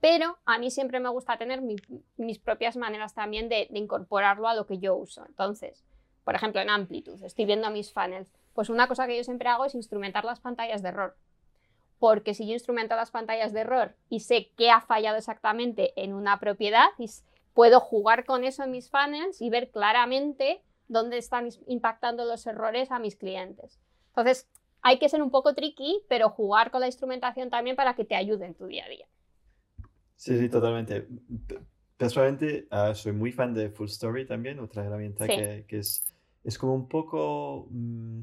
[0.00, 4.66] Pero a mí siempre me gusta tener mis propias maneras también de, incorporarlo a lo
[4.66, 5.26] que yo uso.
[5.26, 5.84] Entonces,
[6.24, 8.32] por ejemplo, en Amplitude, estoy viendo mis funnels.
[8.54, 11.16] Pues una cosa que yo siempre hago es instrumentar las pantallas de error.
[11.98, 16.14] Porque si yo instrumento las pantallas de error y sé qué ha fallado exactamente en
[16.14, 16.88] una propiedad
[17.54, 22.90] puedo jugar con eso en mis funnels y ver claramente dónde están impactando los errores
[22.90, 23.80] a mis clientes.
[24.08, 24.48] Entonces,
[24.82, 28.16] hay que ser un poco tricky, pero jugar con la instrumentación también para que te
[28.16, 29.06] ayude en tu día a día.
[30.16, 31.06] Sí, sí, totalmente.
[31.96, 36.12] Personalmente, ah, soy muy fan de Full Story también, otra herramienta que, es,
[36.44, 37.68] es como un poco...
[37.70, 38.22] Mm,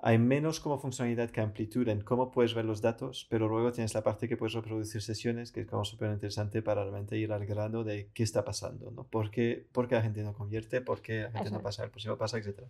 [0.00, 3.94] hay menos como funcionalidad que amplitud en cómo puedes ver los datos, pero luego tienes
[3.94, 7.44] la parte que puedes reproducir sesiones, que es como súper interesante para realmente ir al
[7.46, 9.04] grano de qué está pasando, ¿no?
[9.04, 10.80] ¿Por qué, por qué la gente no convierte?
[10.82, 11.82] ¿Por qué la gente no pasa?
[11.82, 12.68] El próximo pasa, etcétera.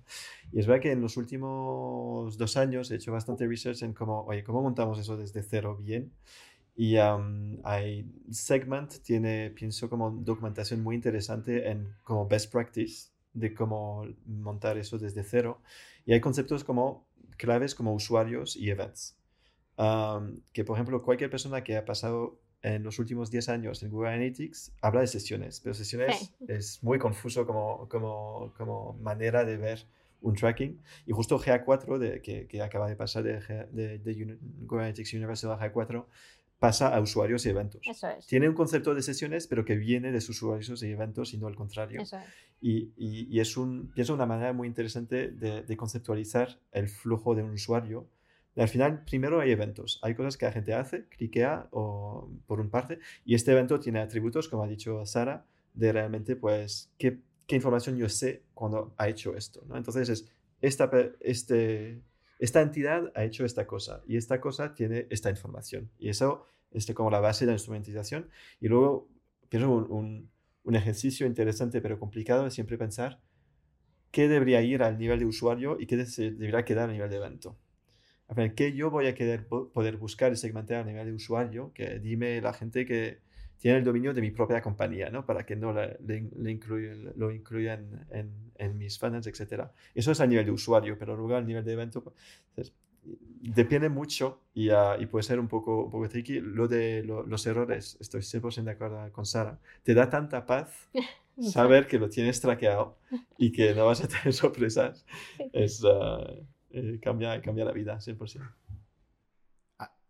[0.52, 4.24] Y es verdad que en los últimos dos años he hecho bastante research en cómo,
[4.24, 6.12] oye, cómo montamos eso desde cero bien.
[6.74, 14.06] Y hay Segment tiene, pienso, como documentación muy interesante en como best practice de cómo
[14.24, 15.60] montar eso desde cero.
[16.06, 17.07] Y hay conceptos como
[17.38, 19.16] claves como usuarios y events.
[20.52, 24.10] que por ejemplo cualquier persona que ha pasado en los últimos 10 años en Google
[24.10, 29.86] Analytics habla de sesiones, pero sesiones es muy confuso como, como, como, manera de ver
[30.20, 30.80] un tracking.
[31.06, 33.38] Y justo GA4, de, que, que, acaba de pasar de,
[33.70, 36.04] de, de Google Analytics Universal a GA4,
[36.58, 37.82] pasa a usuarios y eventos.
[38.26, 41.46] Tiene un concepto de sesiones, pero que viene de sus usuarios y eventos y no
[41.46, 42.02] al contrario.
[42.60, 47.52] Y, y, es un, pienso una manera muy interesante de, conceptualizar el flujo de un
[47.52, 48.08] usuario.
[48.56, 50.00] al final, primero hay eventos.
[50.02, 54.00] Hay cosas que la gente hace, cliquea o, por un parte, y este evento tiene
[54.00, 55.44] atributos, como ha dicho Sara,
[55.74, 59.62] de realmente, pues, qué, qué información yo sé cuando ha hecho esto.
[59.68, 59.76] ¿no?
[59.76, 60.28] Entonces, es
[60.60, 60.90] esta,
[61.20, 62.00] este,
[62.38, 65.90] esta entidad ha hecho esta cosa y esta cosa tiene esta información.
[65.98, 68.28] Y eso es como la base de la instrumentización.
[68.60, 69.08] Y luego,
[69.48, 70.30] pienso un,
[70.62, 73.20] un, ejercicio interesante pero complicado es siempre pensar
[74.10, 77.58] qué debería ir al nivel de usuario y qué debería quedar a nivel de evento.
[78.28, 79.14] A ver, ¿qué yo voy a
[79.72, 81.72] poder buscar y segmentar a nivel de usuario?
[81.72, 83.20] Que dime la gente que
[83.58, 85.26] tiene el dominio de mi propia compañía, ¿no?
[85.26, 85.98] Para que no le,
[87.16, 89.64] lo incluyan en, en, mis funnels, etc.
[89.94, 92.14] Eso es a nivel de usuario, pero luego a nivel de evento,
[92.54, 92.72] pues,
[93.40, 96.40] depende mucho y, uh, y, puede ser un poco, un poco tricky.
[96.40, 99.58] Lo de los errores, estoy 100% de acuerdo con Sara.
[99.82, 100.88] Te da tanta paz
[101.40, 102.96] saber que lo tienes traqueado
[103.36, 105.04] y que no vas a tener sorpresas.
[105.52, 108.40] Es, uh, eh, cambia, cambia la vida, 100%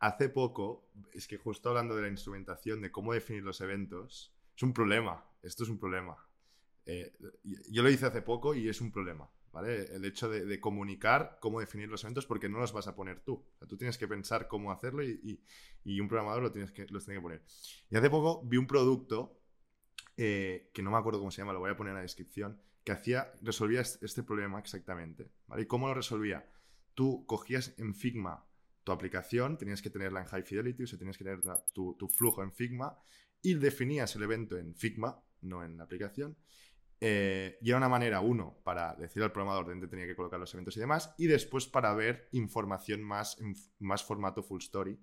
[0.00, 4.62] hace poco, es que justo hablando de la instrumentación, de cómo definir los eventos, es
[4.62, 5.24] un problema.
[5.42, 6.16] Esto es un problema.
[6.86, 7.12] Eh,
[7.70, 9.30] yo lo hice hace poco y es un problema.
[9.52, 9.94] ¿vale?
[9.94, 13.44] El hecho de, comunicar cómo definir los eventos porque no los vas a poner tú.
[13.68, 15.40] tú tienes que pensar cómo hacerlo y,
[16.00, 17.42] un programador lo tienes que, los tiene que poner.
[17.90, 19.40] Y hace poco vi un producto
[20.16, 22.60] eh, que no me acuerdo cómo se llama, lo voy a poner en la descripción,
[22.84, 25.30] que hacía, resolvía este problema exactamente.
[25.56, 26.50] ¿Y cómo lo resolvía?
[26.94, 28.47] Tú cogías en Figma
[28.88, 31.40] tu aplicación, tenías que tenerla en High Fidelity, o sea, tenías que tener
[31.74, 32.96] tu, flujo en Figma
[33.42, 36.36] y definías el evento en Figma, no en la aplicación,
[37.00, 40.52] Eh, y era una manera, uno, para decir al programador dónde tenía que colocar los
[40.54, 44.98] eventos y demás, y después para ver información más en más formato full story.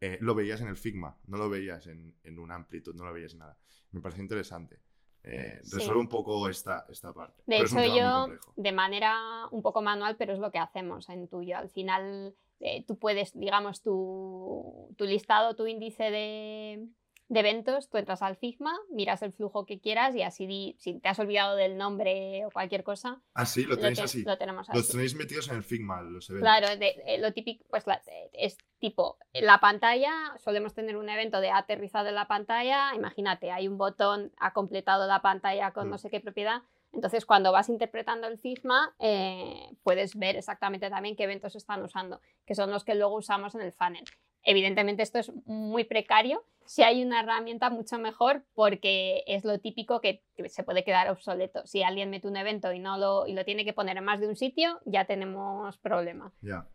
[0.00, 3.12] Eh, lo veías en el Figma, no lo veías en, en una amplitud, no lo
[3.12, 3.58] veías en nada.
[3.90, 4.80] Me pareció interesante.
[5.24, 7.42] Eh, resuelve un poco esta, esta parte.
[7.46, 9.16] De hecho, yo, de manera
[9.50, 11.56] un poco manual, pero es lo que hacemos en tuyo.
[11.56, 16.86] Al final, eh, tú puedes, digamos, tu, tu listado, tu índice de,
[17.28, 21.08] de eventos, tú entras al Figma, miras el flujo que quieras y así, si te
[21.08, 23.22] has olvidado del nombre o cualquier cosa.
[23.32, 24.22] Ah, sí, lo tenéis así.
[24.24, 24.76] Lo tenemos así.
[24.76, 26.46] Los tenéis metidos en el Figma, los eventos.
[26.46, 27.84] Claro, eh, lo típico, pues
[28.32, 33.68] es tipo, la pantalla, solemos tener un evento de aterrizado en la pantalla, imagínate, hay
[33.68, 35.98] un botón, ha completado la pantalla con no mm.
[35.98, 36.62] sé qué propiedad.
[36.92, 42.20] Entonces, cuando vas interpretando el Figma, eh, puedes ver exactamente también qué eventos están usando,
[42.46, 44.04] que son los que luego usamos en el funnel.
[44.44, 46.44] Evidentemente esto es muy precario.
[46.66, 51.66] Si hay una herramienta mucho mejor porque es lo típico que, se puede quedar obsoleto.
[51.66, 54.20] Si alguien mete un evento y, no lo, y lo tiene que poner en más
[54.20, 56.32] de un sitio, ya tenemos problema.
[56.40, 56.68] Ya.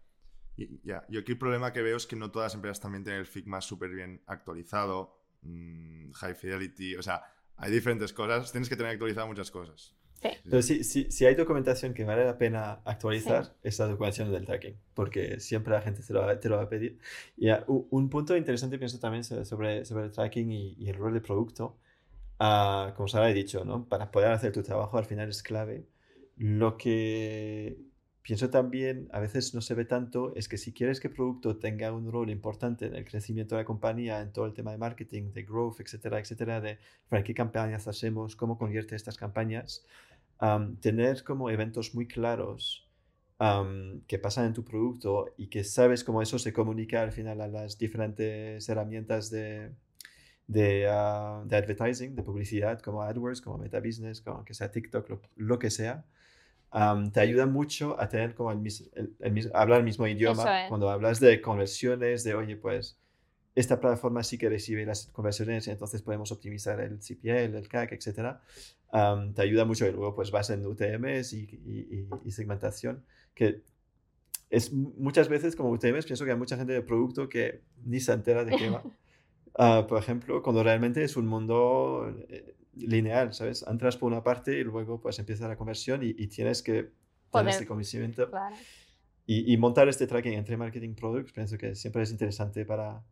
[0.84, 3.21] Ya, Yo aquí el problema que veo es que no todas las empresas también tienen
[3.21, 7.23] el Figma súper bien actualizado, mm, high fidelity, o sea,
[7.55, 9.95] hay diferentes cosas, tienes que tener actualizado muchas cosas.
[10.21, 14.75] Pero si, si, hay documentación que vale la pena actualizar, es la documentación del tracking,
[14.93, 16.99] porque siempre la gente te lo, te lo va a pedir.
[17.38, 21.77] Y un punto interesante pienso también sobre, sobre el tracking y, el rol de producto,
[22.39, 23.88] uh, como os he dicho, ¿no?
[23.88, 25.88] para poder hacer tu trabajo al final es clave.
[26.36, 27.77] Lo que
[28.29, 31.58] pienso también, a veces no se ve tanto, es que si quieres que el producto
[31.58, 34.77] tenga un rol importante en el crecimiento de la compañía, en todo el tema de
[34.77, 36.77] marketing, de growth, etcétera, etcétera, de
[37.08, 39.84] para qué campañas hacemos, cómo convierte estas campañas,
[40.80, 42.89] tener como eventos muy claros
[44.08, 47.47] que pasan en tu producto y que sabes cómo eso se comunica al final a
[47.47, 49.71] las diferentes herramientas de,
[50.47, 55.08] de, ah, de advertising, de publicidad, como AdWords, como Meta Business, como que sea TikTok,
[55.38, 56.06] lo, que sea,
[57.13, 58.62] te ayuda mucho a tener como el,
[59.19, 62.99] el, hablar el mismo idioma cuando hablas de conversiones, de oye, pues
[63.56, 68.38] esta plataforma sí que recibe las conversiones entonces podemos optimizar el CPL, el CAC, etc.
[68.91, 73.62] te ayuda mucho y luego pues vas en UTMs y, y, segmentación, que
[74.49, 78.13] es muchas veces como UTMs, pienso que hay mucha gente de producto que ni se
[78.13, 78.84] entera de qué va.
[79.62, 83.65] Ah, por ejemplo, cuando realmente es un mundo eh, lineal, ¿sabes?
[83.67, 86.91] Entras por una parte y luego pues empieza la conversión y, tienes que
[87.30, 88.30] tener este conocimiento.
[89.25, 93.04] Y, y montar este tracking entre marketing products, pienso que siempre es interesante para,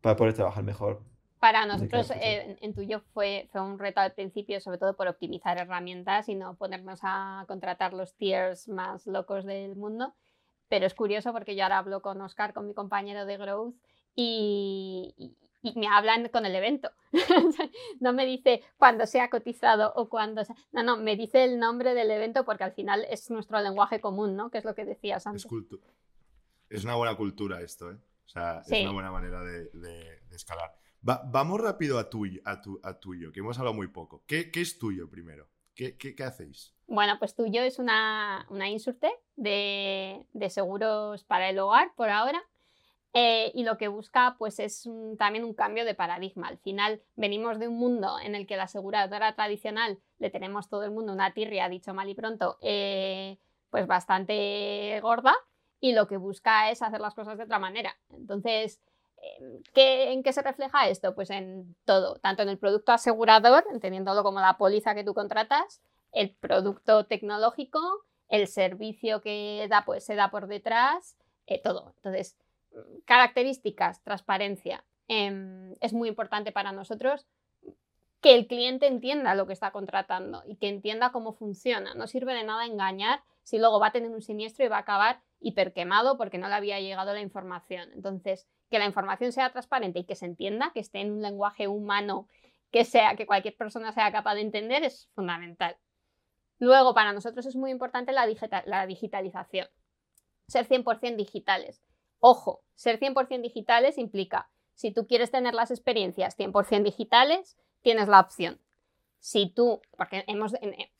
[0.00, 1.02] para poder trabajar mejor.
[1.42, 5.58] Para nosotros eh, en Tuyo fue, fue un reto al principio, sobre todo por optimizar
[5.58, 10.14] herramientas y no ponernos a contratar los tiers más locos del mundo.
[10.68, 13.74] Pero es curioso porque yo ahora hablo con Oscar, con mi compañero de Growth,
[14.14, 16.92] y, y, me hablan con el evento.
[17.98, 20.54] no me dice cuándo se ha cotizado o cuándo se...
[20.70, 24.36] No, no, me dice el nombre del evento porque al final es nuestro lenguaje común,
[24.36, 24.48] ¿no?
[24.48, 25.44] Que es lo que decías antes.
[25.44, 27.96] Es, es una buena cultura esto, ¿eh?
[28.26, 30.72] O sea, es una buena manera de, escalar.
[31.02, 34.22] Vamos rápido a, tuyo, a, a tuyo, que hemos hablado muy poco.
[34.26, 35.48] ¿Qué, es tuyo primero?
[35.74, 36.74] ¿Qué, hacéis?
[36.86, 42.42] Bueno, pues tuyo es una, una insurte de, seguros para el hogar por ahora.
[43.14, 44.88] Eh, y lo que busca pues es
[45.18, 46.48] también un cambio de paradigma.
[46.48, 50.84] Al final venimos de un mundo en el que la aseguradora tradicional le tenemos todo
[50.84, 53.38] el mundo una tirria, dicho mal y pronto, eh,
[53.68, 55.34] pues bastante gorda
[55.78, 57.98] y lo que busca es hacer las cosas de otra manera.
[58.10, 58.80] Entonces,
[59.22, 61.14] em, ¿en qué se refleja esto?
[61.14, 65.80] Pues en todo, tanto en el producto asegurador, entendiéndolo como la póliza que tú contratas,
[66.12, 67.80] el producto tecnológico,
[68.28, 71.94] el servicio que da, pues se da por detrás, eh, todo.
[71.96, 72.36] Entonces,
[73.04, 77.26] características, transparencia, em, es muy importante para nosotros
[78.20, 81.94] que el cliente entienda lo que está contratando y que entienda cómo funciona.
[81.94, 84.80] No sirve de nada engañar si luego va a tener un siniestro y va a
[84.80, 87.90] acabar hiperquemado porque no le había llegado la información.
[87.92, 91.68] Entonces, que la información sea transparente y que se entienda, que esté en un lenguaje
[91.68, 92.26] humano
[92.70, 95.76] que sea que cualquier persona sea capaz de entender es fundamental.
[96.58, 98.26] Luego, para nosotros es muy importante la,
[98.64, 99.68] la digitalización.
[100.48, 101.82] Ser 100% digitales.
[102.18, 108.20] Ojo, ser 100% digitales implica, si tú quieres tener las experiencias 100% digitales, tienes la
[108.20, 108.58] opción.
[109.18, 110.54] Si tú, porque hemos,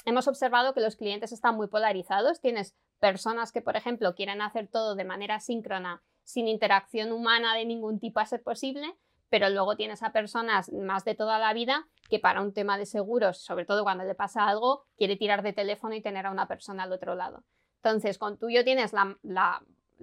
[0.04, 4.68] hemos observado que los clientes están muy polarizados, tienes personas que, por ejemplo, quieren hacer
[4.68, 8.94] todo de manera síncrona, sin interacción humana de ningún tipo a ser posible,
[9.28, 12.86] pero luego tienes a personas más de toda la vida que para un tema de
[12.86, 16.46] seguros, sobre todo cuando le pasa algo, quiere tirar de teléfono y tener a una
[16.46, 17.42] persona al otro lado.
[17.76, 19.16] Entonces, con tuyo tienes la,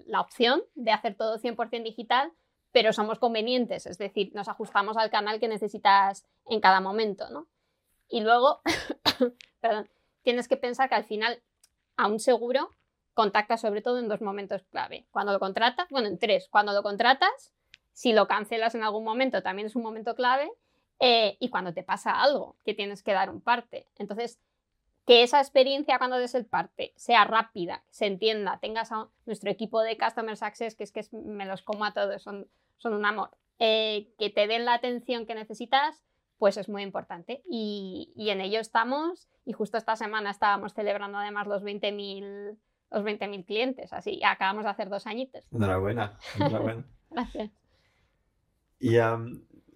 [0.06, 2.32] la opción de hacer todo 100% digital,
[2.72, 7.48] pero somos convenientes, es decir, nos ajustamos al canal que necesitas en cada momento, ¿no?
[8.08, 8.62] Y luego,
[9.62, 9.90] perdón,
[10.24, 11.42] tienes que pensar que al final
[11.98, 12.70] a un seguro
[13.14, 15.06] contacta sobre todo en dos momentos clave.
[15.12, 16.48] Cuando lo contratas, bueno, en tres.
[16.50, 17.54] Cuando lo contratas,
[17.94, 20.50] si lo cancelas en algún momento, también es un momento clave.
[21.00, 23.88] Eh, y cuando te pasa algo, que tienes que dar un parte.
[23.98, 24.40] Entonces,
[25.10, 29.82] que esa experiencia cuando des el parte sea rápida, se entienda, tengas a nuestro equipo
[29.82, 32.48] de Customer Success, que es que me los como a todos, son,
[32.78, 36.04] son un amor, eh, que te den la atención que necesitas,
[36.38, 37.42] pues es muy importante.
[37.50, 42.58] Y, y en ello estamos, y justo esta semana estábamos celebrando además los 20.000
[42.92, 45.46] los 20.000 clientes, así, acabamos de hacer dos añitos.
[45.54, 46.86] Enhorabuena, enhorabuena.
[47.12, 47.52] Gracias.
[48.80, 49.18] Y a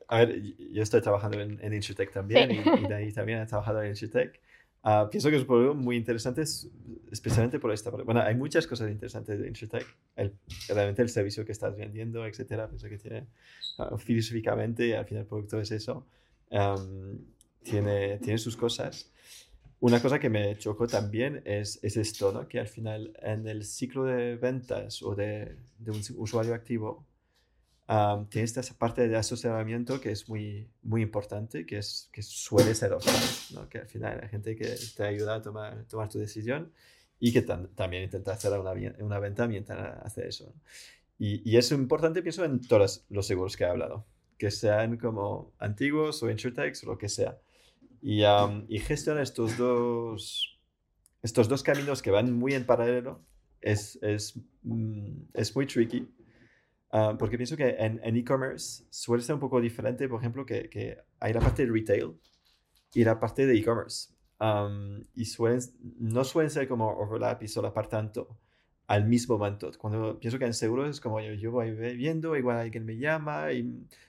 [0.10, 0.42] ver,
[0.72, 3.90] yo estoy trabajando en, en Insurtech también y, y, de ahí también he trabajado en
[3.90, 4.40] Insurtech.
[4.86, 6.44] Uh, pienso que es un producto muy interesante,
[7.10, 9.86] especialmente por esta Bueno, hay muchas cosas interesantes de Insurtech.
[10.18, 10.34] El,
[10.68, 12.68] realmente el servicio que estás vendiendo, etcétera.
[12.68, 13.28] Pienso que tiene,
[13.78, 16.06] uh, filosóficamente, al final el producto es eso.
[16.50, 17.18] Um,
[17.64, 19.13] tiene, tiene sus cosas.
[19.84, 22.48] Una cosa que me chocó también es, es esto, ¿no?
[22.48, 27.06] que al final en el ciclo de ventas o de, de un usuario activo
[27.90, 32.74] um, tienes esa parte de asesoramiento que es muy, muy importante, que, es, que suele
[32.76, 33.68] ser offline, ¿no?
[33.68, 36.72] que al final hay gente que te ayuda a tomar, tomar tu decisión
[37.20, 40.54] y que también intenta hacer una, una venta mientras hace eso.
[41.20, 44.06] Y, y es importante, pienso, en todos los seguros que he hablado,
[44.38, 47.38] que sean como antiguos o insurtechs o lo que sea
[48.04, 50.60] y, um, y estos dos,
[51.22, 53.24] estos dos caminos que van muy en paralelo
[53.62, 56.14] es, es, mm, es muy tricky.
[56.92, 60.98] Uh, porque pienso que en e-commerce suele ser un poco diferente, por ejemplo, que, que,
[61.20, 62.20] hay la parte de retail
[62.94, 64.14] y la parte de e-commerce.
[64.40, 65.62] Um, y suelen,
[65.98, 68.38] no suelen ser como overlap y solapar tanto
[68.94, 69.72] al mismo momento.
[69.80, 73.52] Cuando pienso que en seguros es como yo, yo voy viendo, igual alguien me llama
[73.52, 73.64] y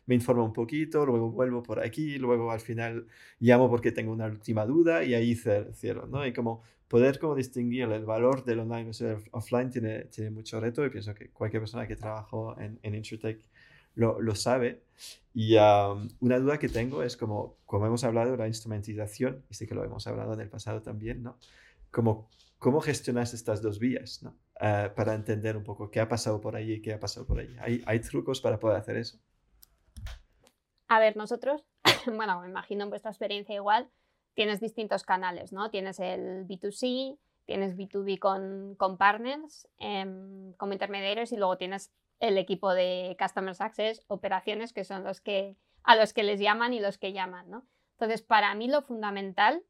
[0.07, 3.07] me informa un poquito, luego vuelvo por aquí, luego al final
[3.41, 6.27] llamo porque tengo una última duda y ahí cierro, ¿no?
[6.27, 10.85] Y como poder como distinguir el valor del online versus offline tiene, tiene mucho reto
[10.85, 13.41] y pienso que cualquier persona que trabajó en, en InsurTech
[13.95, 14.83] lo, lo sabe.
[15.33, 19.67] Y una duda que tengo es como, como hemos hablado de la instrumentización, y sé
[19.67, 21.39] que lo hemos hablado en el pasado también, ¿no?
[21.91, 22.29] Como,
[22.65, 24.23] ¿Cómo gestionas estas dos vías?
[24.23, 24.35] ¿no?
[24.61, 27.57] Eh, para entender un poco qué ha pasado por y qué ha pasado por ahí.
[27.61, 29.19] ¿Hay, ¿Hay trucos para poder hacer eso?
[30.87, 31.67] A ver, nosotros,
[32.07, 33.91] bueno, me imagino en vuestra experiencia igual,
[34.35, 35.71] tienes distintos canales, ¿no?
[35.71, 42.39] Tienes el B2C, tienes B2B con, con partners, em, como intermediarios y luego tienes el
[42.39, 46.81] equipo de Customer Success, operaciones, que son los que, a los que les llaman y
[46.81, 47.67] los que llaman, ¿no?
[47.99, 49.65] Entonces, para mí lo fundamental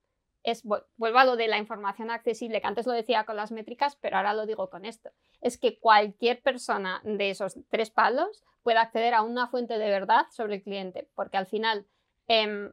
[0.44, 3.96] es, vuelvo a lo de la información accesible, que antes lo decía con las métricas,
[3.96, 8.82] pero ahora lo digo con esto, es que cualquier persona de esos tres palos pueda
[8.82, 11.86] acceder a una fuente de verdad sobre el cliente, porque al final
[12.28, 12.72] em,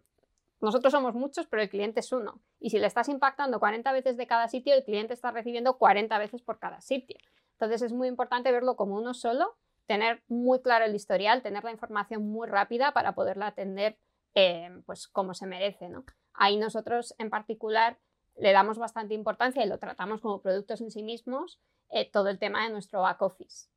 [0.59, 2.41] nosotros somos muchos, pero el cliente es uno.
[2.59, 6.17] Y si le estás impactando 40 veces de cada sitio, el cliente está recibiendo 40
[6.19, 7.17] veces por cada sitio.
[7.53, 9.57] Entonces es muy importante verlo como uno solo,
[9.87, 13.97] tener muy claro el historial, tener la información muy rápida para poderla atender
[14.33, 16.05] em, pues como se merece, ¿no?
[16.43, 17.99] Ahí nosotros en particular
[18.35, 21.59] le damos bastante importancia y lo tratamos como productos en sí mismos,
[21.91, 23.67] eh, todo el tema de nuestro back office.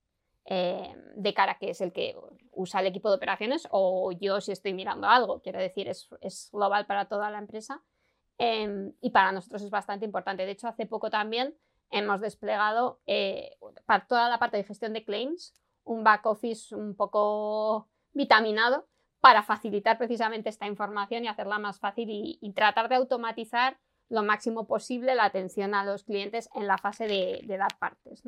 [0.46, 2.16] Eh, de cara que es el que
[2.52, 6.86] usa el equipo de operaciones o yo si estoy mirando algo, quiero decir, es, global
[6.86, 7.82] para toda la empresa
[8.38, 10.46] em, y para nosotros es bastante importante.
[10.46, 11.54] De hecho, hace poco también
[11.90, 15.52] hemos desplegado eh, para toda la parte de gestión de claims
[15.82, 18.88] un back office un poco vitaminado
[19.24, 23.78] para facilitar precisamente esta información y hacerla más fácil y, tratar de automatizar
[24.10, 28.22] lo máximo posible la atención a los clientes en la fase de, dar partes.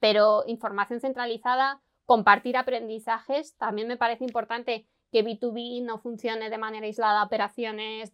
[0.00, 6.86] Pero información centralizada, compartir aprendizajes, también me parece importante que B2B no funcione de manera
[6.86, 8.10] aislada, operaciones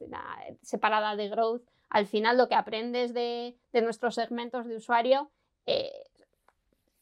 [0.60, 1.62] separadas de growth.
[1.88, 5.30] Al final lo que aprendes de, nuestros segmentos de usuario
[5.64, 6.07] eh,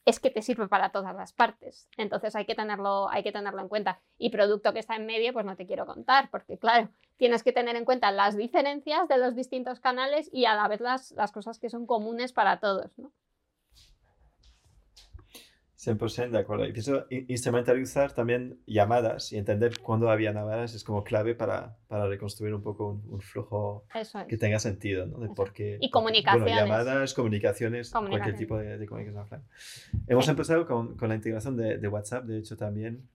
[0.07, 1.89] es que te sirve para todas las partes.
[1.97, 3.99] Entonces hay que tenerlo, hay que tenerlo en cuenta.
[4.17, 7.51] Y producto que está en medio, pues no te quiero contar, porque claro, tienes que
[7.51, 11.33] tener en cuenta las diferencias de los distintos canales y a la vez las, las
[11.33, 12.97] cosas que son comunes para todos.
[12.97, 13.11] ¿no?
[15.77, 16.65] 100% de acuerdo.
[16.65, 22.07] Y pienso instrumentalizar también llamadas y entender cuándo había llamadas es como clave para, para
[22.07, 23.85] reconstruir un poco un, flujo
[24.27, 25.19] que tenga sentido, ¿no?
[25.19, 26.43] De por qué, y comunicaciones.
[26.43, 29.43] Bueno, llamadas, comunicaciones, cualquier tipo de, comunicación offline.
[30.07, 33.07] Hemos empezado con, con, la integración de, de, WhatsApp, de hecho, también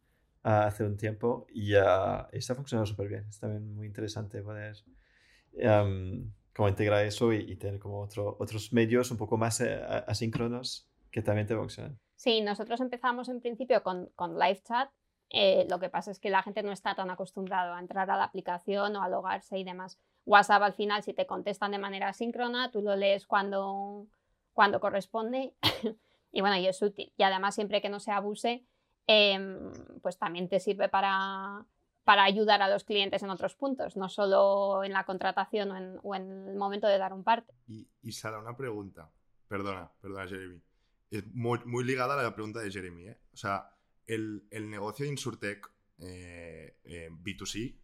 [0.42, 3.24] hace un tiempo y uh, está funcionando súper bien.
[3.28, 4.76] Está también muy interesante poder
[5.54, 10.88] um, como integrar eso y, tener como otro, otros medios un poco más eh, asíncronos
[11.10, 11.98] que también te funcionan.
[12.22, 14.88] Sí, nosotros empezamos en principio con, con live chat
[15.30, 18.16] Eh, lo que pasa es que la gente no está tan acostumbrado a entrar a
[18.16, 19.98] la aplicación o a logarse y demás.
[20.24, 24.06] WhatsApp al final, si te contestan de manera síncrona, tú lo lees cuando,
[24.52, 25.54] cuando corresponde
[26.32, 27.12] y bueno, y es útil.
[27.16, 28.64] Y además, siempre que no se abuse,
[29.08, 31.66] em, pues también te sirve para,
[32.04, 36.48] para ayudar a los clientes en otros puntos, no solo en la contratación o en,
[36.50, 37.52] el momento de dar un parte.
[37.66, 39.10] Y, y, Sara, una pregunta.
[39.48, 40.62] Perdona, perdona, Jeremy.
[41.12, 43.08] Es muy, ligada a la pregunta de Jeremy.
[43.08, 43.18] ¿eh?
[43.32, 43.70] O sea,
[44.06, 47.78] el, negocio de Insurtech eh, eh, B2C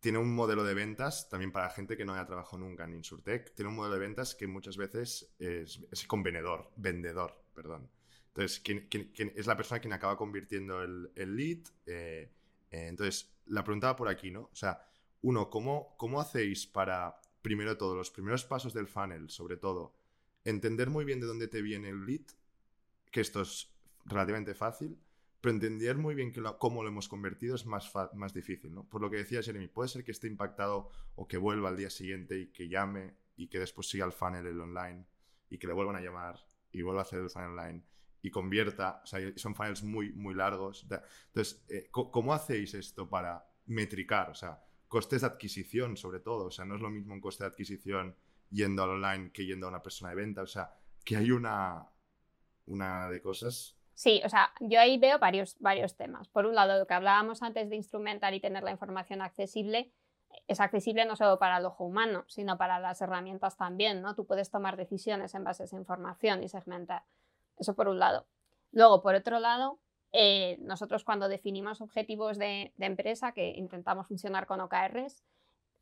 [0.00, 3.54] tiene un modelo de ventas, también para gente que no haya trabajado nunca en Insurtech,
[3.54, 7.90] tiene un modelo de ventas que muchas veces es, es con vendedor, vendedor, perdón.
[8.28, 8.88] Entonces, ¿quién,
[9.36, 11.58] es la persona quien acaba convirtiendo el, lead.
[11.86, 12.32] Eh,
[12.70, 14.42] entonces, la preguntaba por aquí, ¿no?
[14.42, 14.80] O sea,
[15.22, 19.96] uno, ¿cómo, ¿cómo hacéis para, primero todo, los primeros pasos del funnel, sobre todo,
[20.44, 22.22] entender muy bien de dónde te viene el lead,
[23.10, 23.72] que esto es
[24.04, 24.98] relativamente fácil,
[25.40, 28.84] pero entender muy bien que cómo lo hemos convertido es más, más difícil, ¿no?
[28.84, 31.90] Por lo que decía Jeremy, puede ser que esté impactado o que vuelva al día
[31.90, 35.06] siguiente y que llame y que después siga el funnel el online
[35.48, 36.38] y que le vuelvan a llamar
[36.72, 37.84] y vuelva a hacer el funnel online
[38.22, 40.86] y convierta, o sea, son funnels muy, muy largos.
[41.28, 44.30] Entonces, eh, ¿cómo hacéis esto para metricar?
[44.30, 47.44] O sea, costes de adquisición sobre todo, o sea, no es lo mismo un coste
[47.44, 48.14] de adquisición
[48.50, 51.89] yendo al online que yendo a una persona de venta, o sea, que hay una,
[52.70, 56.26] una de cosas Sí, o sea, yo ahí veo varios, varios temas.
[56.28, 59.92] Por un lado, lo que hablábamos antes de instrumentar y tener la información accesible,
[60.48, 64.14] es accesible no solo para el ojo humano, sino para las herramientas también, ¿no?
[64.14, 67.02] Tú puedes tomar decisiones en base a esa información y segmentar.
[67.58, 68.26] Eso por un lado.
[68.72, 69.78] Luego, por otro lado,
[70.12, 75.22] eh, nosotros cuando definimos objetivos de, empresa, que intentamos funcionar con OKRs,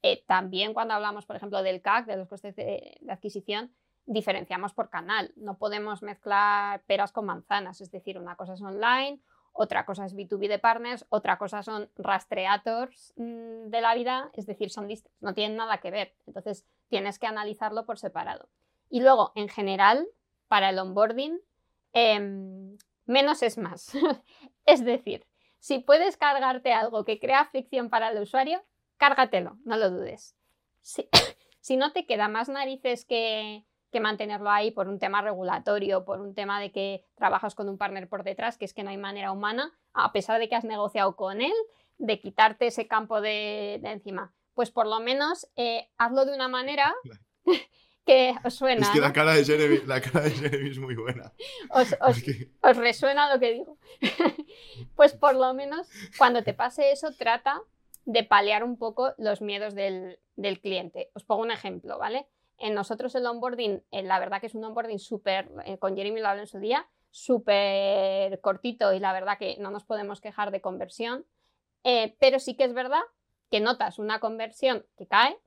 [0.03, 3.73] eh, también cuando hablamos, por ejemplo, del CAC, de los costes de adquisición,
[4.09, 5.33] diferenciamos por canal.
[5.37, 9.21] No podemos mezclar peras con manzanas, es decir, una cosa es online,
[9.53, 14.47] otra cosa es B2B de partners, otra cosa son rastreators mm, de la vida, es
[14.47, 14.89] decir, son
[15.21, 16.15] no tienen nada que ver.
[16.27, 18.49] Entonces, tienes que analizarlo por separado.
[18.89, 20.09] Y luego, en general,
[20.49, 21.39] para el onboarding,
[21.93, 23.93] em, menos es más.
[24.65, 25.27] es decir,
[25.59, 28.65] si puedes cargarte algo que crea fricción para el usuario,
[28.97, 30.35] cárgatelo, no lo dudes.
[30.81, 36.21] si no te queda más narices que, que mantenerlo ahí por un tema regulatorio, por
[36.21, 38.97] un tema de que trabajas con un partner por detrás, que es que no hay
[38.97, 41.55] manera humana, a pesar de que has negociado con él,
[41.99, 44.33] de quitarte ese campo de, encima.
[44.55, 46.95] Pues por lo menos eh, hazlo de una manera
[48.07, 48.87] que os suena.
[48.87, 51.33] Es que la, cara de Jeremy, la cara de Jeremy es muy buena.
[51.71, 53.79] Os, os resuena lo que digo.
[54.97, 57.61] pues por lo menos cuando te pase eso, trata
[58.05, 61.11] de paliar un poco los miedos del, del cliente.
[61.15, 62.27] Os pongo un ejemplo, ¿vale?
[62.59, 66.21] En nosotros el onboarding, eh, la verdad que es un onboarding súper, eh, con Jeremy
[66.21, 70.51] lo habló en su día, súper cortito y la verdad que no nos podemos quejar
[70.51, 71.25] de conversión,
[71.85, 73.01] eh, pero sí que es verdad
[73.51, 75.39] que notas una conversión que cae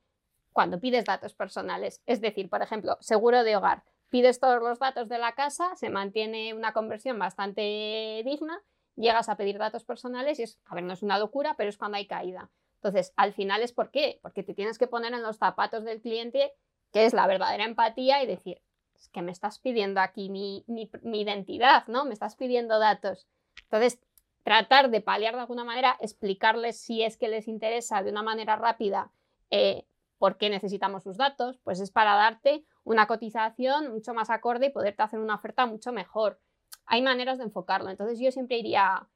[0.54, 2.02] cuando pides datos personales.
[2.06, 3.84] Es decir, por ejemplo, seguro de hogar.
[4.10, 8.62] Pides todos los datos de la casa, se mantiene una conversión bastante digna,
[8.96, 11.78] llegas a pedir datos personales y es, a ver, no es una locura, pero es
[11.78, 12.50] cuando hay caída.
[12.76, 16.02] Entonces, al final es por qué, porque te tienes que poner en los zapatos del
[16.02, 16.52] cliente
[16.92, 18.62] que es la verdadera empatía y decir,
[18.96, 20.64] es que me estás pidiendo aquí mi,
[21.04, 22.06] identidad, ¿no?
[22.06, 23.28] Me estás pidiendo datos.
[23.64, 24.00] Entonces,
[24.44, 28.56] tratar de paliar de alguna manera, explicarles si es que les interesa de una manera
[28.56, 29.12] rápida
[29.50, 29.86] eh,
[30.18, 34.70] por qué necesitamos sus datos, pues es para darte una cotización mucho más acorde y
[34.70, 36.40] poderte hacer una oferta mucho mejor.
[36.86, 37.90] Hay maneras de enfocarlo.
[37.90, 39.08] Entonces yo siempre iría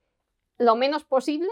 [0.58, 1.50] lo menos posible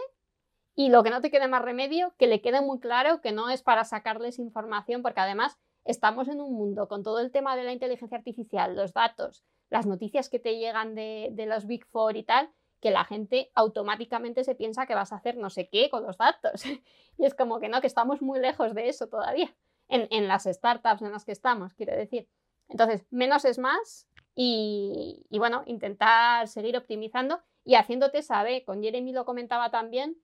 [0.75, 3.49] y lo que no te quede más remedio, que le quede muy claro que no
[3.49, 7.63] es para sacarles información, porque además estamos en un mundo con todo el tema de
[7.63, 12.23] la inteligencia artificial, los datos, las noticias que te llegan de, los Big Four y
[12.23, 16.03] tal, que la gente automáticamente se piensa que vas a hacer no sé qué con
[16.03, 16.63] los datos.
[17.17, 19.53] y es como que no, que estamos muy lejos de eso todavía,
[19.87, 22.27] en, las startups en las que estamos, quiero decir.
[22.69, 29.13] Entonces, menos es más y, y bueno, intentar seguir optimizando y haciéndote saber, con Jeremy
[29.13, 30.17] lo comentaba también,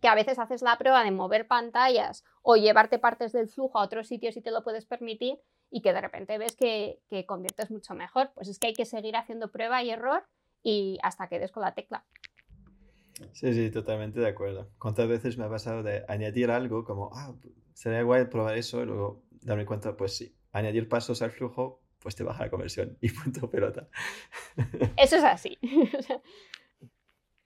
[0.00, 3.82] que a veces haces la prueba de mover pantallas o llevarte partes del flujo a
[3.82, 5.38] otros sitios si te lo puedes permitir
[5.70, 8.30] y que de repente ves que, conviertes mucho mejor.
[8.34, 10.24] Pues es que hay que seguir haciendo prueba y error
[10.62, 12.04] y hasta que des con la tecla.
[13.32, 14.70] Sí, sí, totalmente de acuerdo.
[14.78, 17.34] ¿Cuántas veces me ha pasado de añadir algo como, ah,
[17.72, 22.14] sería guay probar eso y luego darme cuenta, pues sí, añadir pasos al flujo, pues
[22.14, 23.88] te baja la conversión y punto pelota.
[24.96, 25.58] Eso es así.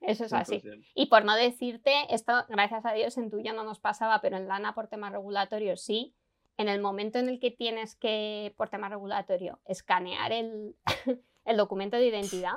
[0.01, 0.63] Eso es así.
[0.95, 4.49] Y por no decirte, esto, gracias a Dios, en tuyo no nos pasaba, pero en
[4.49, 6.15] Lana por tema regulatorio sí.
[6.57, 10.77] En el momento en el que tienes que, por tema regulatorio, escanear el,
[11.45, 12.57] el documento de identidad,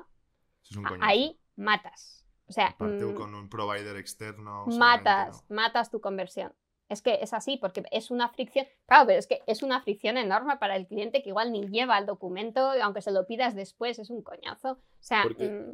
[1.01, 2.25] ahí matas.
[2.47, 4.65] O sea, mm, con un provider externo.
[4.67, 5.55] matas, no.
[5.55, 6.53] matas tu conversión.
[6.89, 8.67] Es que es así, porque es una fricción.
[8.85, 11.97] Claro, pero es que es una fricción enorme para el cliente que igual ni lleva
[11.97, 14.73] el documento, aunque se lo pidas después, es un coñazo.
[14.73, 15.73] O sea, Porque-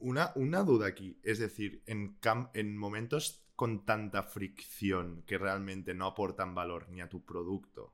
[0.00, 5.94] Una, una duda aquí, es decir, en, cam- en momentos con tanta fricción que realmente
[5.94, 7.92] no aportan valor ni a tu producto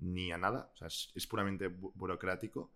[0.00, 2.72] ni a nada, o sea, es, puramente bu- burocrático,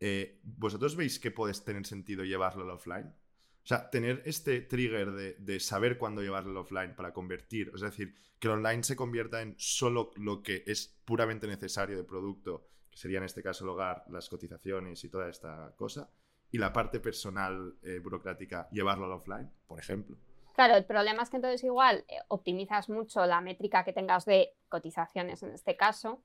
[0.00, 3.06] eh, ¿vosotros veis que puede tener sentido llevarlo al offline?
[3.06, 7.80] O sea, tener este trigger de, de saber cuándo llevarlo al offline para convertir, es
[7.80, 12.66] decir, que el online se convierta en solo lo que es puramente necesario de producto,
[12.90, 16.10] que sería en este caso el hogar, las cotizaciones y toda esta cosa,
[16.54, 20.16] y la parte personal eh, burocrática llevarlo al offline, por ejemplo.
[20.54, 24.54] Claro, el problema es que entonces igual eh, optimizas mucho la métrica que tengas de
[24.68, 26.22] cotizaciones en este caso,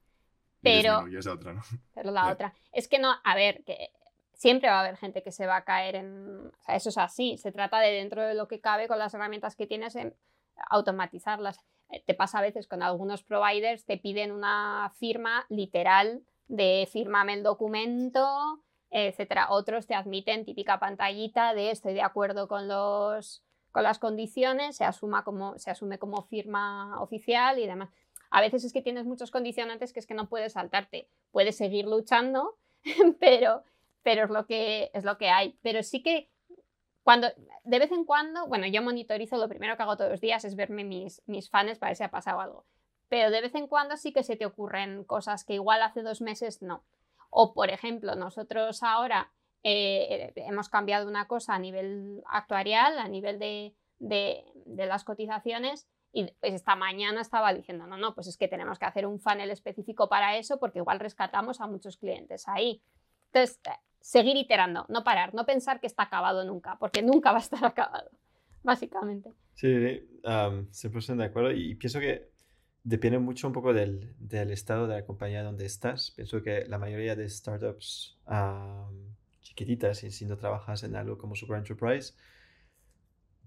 [0.62, 1.62] Y Pero- disminuyes la otra, ¿no?
[1.96, 3.90] pero la otra es que no, a ver, que
[4.34, 7.00] siempre va a haber gente que se va a caer en, o sea, eso es
[7.00, 10.14] así, se trata de dentro de lo que cabe con las herramientas que tienes en
[10.70, 11.60] automatizarlas.
[11.90, 17.34] Eh, Te pasa a veces con algunos providers, te piden una firma literal de fírmame
[17.34, 18.62] el documento,
[18.92, 19.48] etcétera.
[19.50, 24.84] Otros te admiten típica pantallita de estoy de acuerdo con los con las condiciones, se,
[24.84, 27.90] asuma como, se asume como firma oficial y demás.
[28.32, 31.08] A veces es que tienes muchos condicionantes que es que no puedes saltarte.
[31.32, 32.58] Puedes seguir luchando,
[33.20, 33.64] pero,
[34.04, 35.58] pero es, lo que, es lo que hay.
[35.62, 36.30] Pero sí que
[37.04, 37.28] cuando,
[37.64, 40.56] de vez en cuando, bueno, yo monitorizo, lo primero que hago todos los días es
[40.56, 42.66] verme mis, mis fans para ver si ha pasado algo.
[43.08, 46.22] Pero de vez en cuando sí que se te ocurren cosas que igual hace dos
[46.22, 46.84] meses no.
[47.30, 49.32] O, por ejemplo, nosotros ahora
[49.64, 56.28] eh, hemos cambiado una cosa a nivel actuarial, a nivel de, de, las cotizaciones, y
[56.42, 60.10] esta mañana estaba diciendo, no, no, pues es que tenemos que hacer un funnel específico
[60.10, 62.82] para eso porque igual rescatamos a muchos clientes ahí.
[63.28, 67.38] Entonces, eh, seguir iterando, no parar, no pensar que está acabado nunca, porque nunca va
[67.38, 68.10] a estar acabado,
[68.64, 69.34] básicamente.
[69.54, 69.70] Sí,
[70.24, 71.52] am, 100% de acuerdo.
[71.52, 72.32] Y pienso que
[72.84, 76.12] depende mucho un poco del, del estado de la compañía donde estás.
[76.12, 81.36] Pienso que la mayoría de startups am, chiquititas, y si no trabajas en algo como
[81.36, 82.14] Super Enterprise,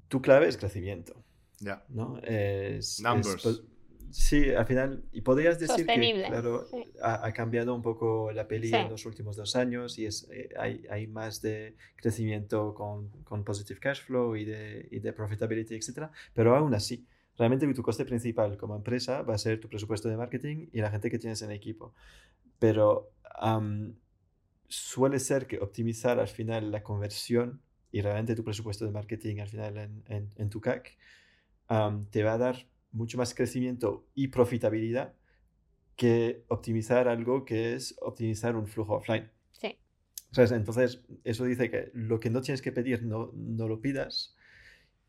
[0.08, 1.24] tu clave es crecimiento,
[1.60, 1.84] Ya.
[1.88, 2.18] ¿no?
[2.18, 3.42] Es, es Numbers.
[3.42, 3.62] po-
[4.10, 6.84] sí, al final, y podrías decir Sostenible, que, claro, sí.
[7.00, 8.74] ha, ha cambiado un poco la peli Sí.
[8.74, 13.42] en los últimos dos años y es, eh, hay, hay más de crecimiento con, con
[13.44, 16.10] positive cash flow y de, y de profitability, etc.
[16.34, 17.06] Pero aún así,
[17.38, 20.90] realmente tu coste principal como empresa va a ser tu presupuesto de marketing y la
[20.90, 21.94] gente que tienes en el equipo.
[22.58, 23.94] Pero am,
[24.68, 27.60] suele ser que optimizar al final la conversión
[27.90, 30.96] y realmente tu presupuesto de marketing al final en, en- en tu CAC
[31.68, 35.14] am, te va a dar mucho más crecimiento y profitabilidad
[35.96, 39.30] que optimizar algo que es optimizar un flujo offline.
[39.52, 39.76] Sí.
[40.36, 44.34] Entonces, eso dice que lo que no tienes que pedir, no, no lo pidas.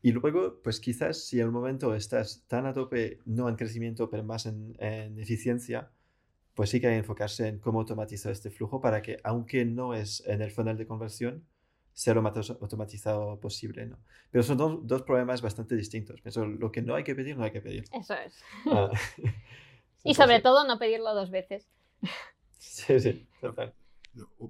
[0.04, 4.22] Y luego, pues quizás si un momento estás tan a tope, no en crecimiento, pero
[4.24, 5.90] más en, en eficiencia,
[6.54, 9.94] pues sí que hay que enfocarse en cómo automatizar este flujo para que, aunque no
[9.94, 11.44] es en el funnel de conversión,
[11.94, 13.98] sea lo más auto- automatizado posible, ¿no?
[14.30, 16.20] Pero son dos, dos problemas bastante distintos.
[16.22, 17.84] Pienso, lo que no hay que pedir, no hay que pedir.
[17.92, 18.34] Eso es.
[18.66, 18.90] Ah,
[20.04, 20.42] Y sobre 100%.
[20.42, 21.66] todo no pedirlo dos veces.
[22.58, 23.74] Sí, sí, total.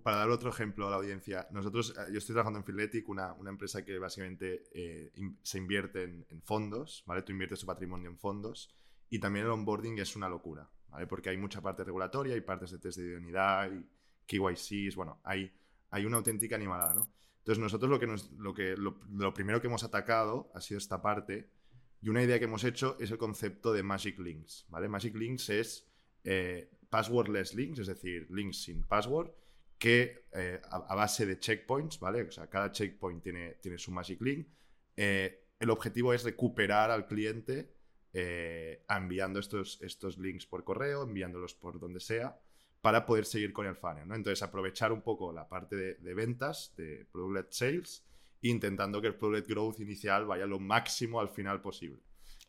[0.03, 3.35] Para dar otro ejemplo a la audiencia, nosotros, eh, yo estoy trabajando en Filetic, una,
[3.47, 5.13] empresa que básicamente eh,
[5.43, 7.23] se invierte en, fondos, ¿vale?
[7.23, 8.75] Tú inviertes tu patrimonio en fondos
[9.09, 11.07] y también el onboarding es una locura, ¿vale?
[11.07, 13.87] Porque hay mucha parte regulatoria, hay partes de test de idoneidad, y
[14.27, 15.51] KYCs, bueno, hay,
[15.91, 17.11] hay una auténtica animalada, ¿no?
[17.39, 21.03] Entonces nosotros lo que nos, lo que lo primero que hemos atacado ha sido esta
[21.03, 21.51] parte
[22.05, 24.89] y una idea que hemos hecho es el concepto de Magic Links, ¿vale?
[24.89, 25.89] Magic Links es
[26.23, 29.31] eh, passwordless links, es decir, links sin password,
[29.85, 32.23] que eh, a, base de checkpoints, ¿vale?
[32.23, 34.49] O sea, cada checkpoint tiene, tiene su Magic Link.
[34.97, 37.71] Eh, el objetivo es recuperar al cliente
[38.15, 42.41] eh, enviando estos, estos links por correo, enviándolos por donde sea,
[42.81, 44.15] para poder seguir con el funnel, ¿no?
[44.15, 48.07] Entonces, aprovechar un poco la parte de, ventas, de product-led sales,
[48.41, 52.01] intentando que el product growth inicial vaya lo máximo al final posible.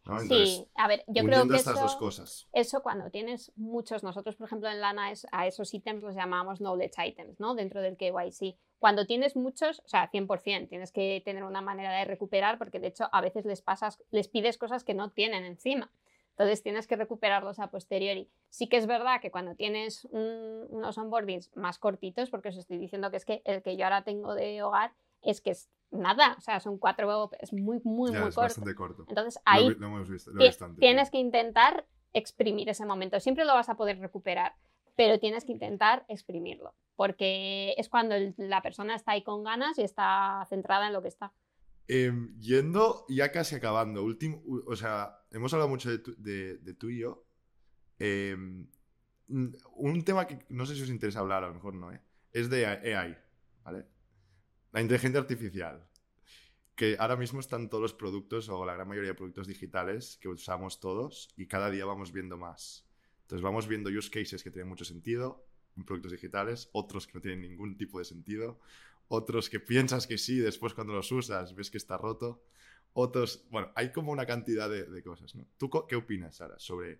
[0.05, 0.21] ¿No?
[0.21, 2.47] Entonces, sí, a ver, yo creo que estas eso, dos cosas.
[2.53, 6.59] eso cuando tienes muchos, nosotros por ejemplo en Lana es- a esos ítems los llamamos
[6.59, 7.55] knowledge items, ¿no?
[7.55, 8.57] Dentro del KYC.
[8.79, 12.87] Cuando tienes muchos, o sea, 100%, tienes que tener una manera de recuperar porque de
[12.87, 15.91] hecho a veces les pasas, les pides cosas que no tienen encima.
[16.31, 18.29] Entonces tienes que recuperarlos a posteriori.
[18.49, 22.77] Sí que es verdad que cuando tienes un- unos onboardings más cortitos, porque os estoy
[22.77, 24.91] diciendo que es que el que yo ahora tengo de hogar
[25.25, 28.41] es que es nada, o sea, son cuatro, es muy, muy, Ya, muy es corto.
[28.41, 29.05] bastante corto.
[29.07, 30.43] Entonces ahí lo, hemos visto, lo
[30.77, 33.19] tienes que intentar exprimir ese momento.
[33.19, 34.55] Siempre lo vas a poder recuperar,
[34.95, 39.77] pero tienes que intentar exprimirlo, porque es cuando el- la persona está ahí con ganas
[39.77, 41.33] y está centrada en lo que está.
[41.87, 46.99] Em, yendo, ya casi acabando, último, o sea, hemos hablado mucho de, de, tú y
[46.99, 47.25] yo.
[47.99, 48.67] Em,
[49.27, 52.01] un tema que no sé si os interesa hablar, a lo mejor no, ¿eh?
[52.31, 53.17] es de AI,
[53.63, 53.85] ¿vale?
[54.75, 55.87] La inteligencia artificial.
[56.75, 60.27] Que ahora mismo están todos los productos, o la gran mayoría de productos digitales que
[60.27, 62.85] usamos todos, y cada día vamos viendo más.
[63.21, 65.47] Entonces vamos viendo use cases que tienen mucho sentido
[65.77, 68.59] en productos digitales, otros que no tienen ningún tipo de sentido,
[69.07, 72.43] otros que piensas que sí, después cuando los usas ves que está roto,
[72.91, 75.47] otros, bueno, hay como una cantidad de, cosas, ¿no?
[75.57, 76.99] ¿Tú qué opinas, Sara, sobre,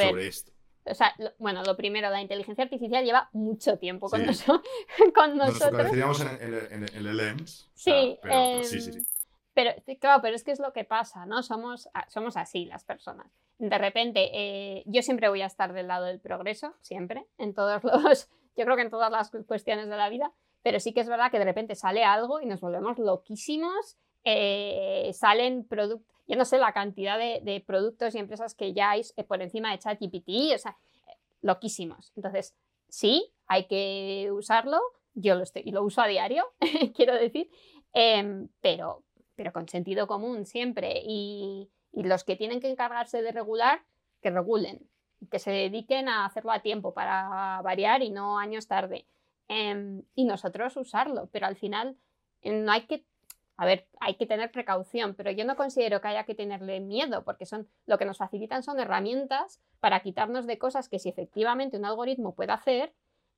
[0.00, 0.52] sobre esto?
[0.86, 4.20] O sea, bueno, lo primero, la inteligencia artificial lleva mucho tiempo con,
[5.14, 5.92] con nosotros.
[5.96, 7.70] Nos en, en, el EMS.
[7.74, 9.06] Sí, pero, sí, sí, sí.
[9.54, 11.42] Pero claro, pero es que es lo que pasa, ¿no?
[11.42, 13.26] Somos, somos así las personas.
[13.58, 17.82] De repente, eh, yo siempre voy a estar del lado del progreso, siempre, en todos
[17.84, 20.32] los, yo creo que en todas las cuestiones de la vida,
[20.62, 25.10] pero sí que es verdad que de repente sale algo y nos volvemos loquísimos, eh,
[25.12, 29.24] salen productos, yo no sé la cantidad de, productos y empresas que ya hay eh,
[29.24, 30.76] por encima de ChatGPT, o sea,
[31.42, 32.12] loquísimos.
[32.16, 32.56] Entonces,
[32.88, 34.80] sí, hay que usarlo,
[35.14, 36.46] yo lo, estoy, lo uso a diario,
[36.96, 37.50] quiero decir,
[37.92, 39.04] em, pero,
[39.36, 41.02] pero con sentido común siempre.
[41.04, 43.84] Y, los que tienen que encargarse de regular,
[44.20, 44.90] que regulen,
[45.30, 49.06] que se dediquen a hacerlo a tiempo para variar y no años tarde.
[49.46, 51.96] Em, y nosotros usarlo, pero al final
[52.42, 53.04] no hay que,
[53.56, 57.24] a ver, hay que tener precaución, pero yo no considero que haya que tenerle miedo,
[57.24, 61.76] porque son, lo que nos facilitan son herramientas para quitarnos de cosas que si efectivamente
[61.76, 62.94] un algoritmo puede hacer,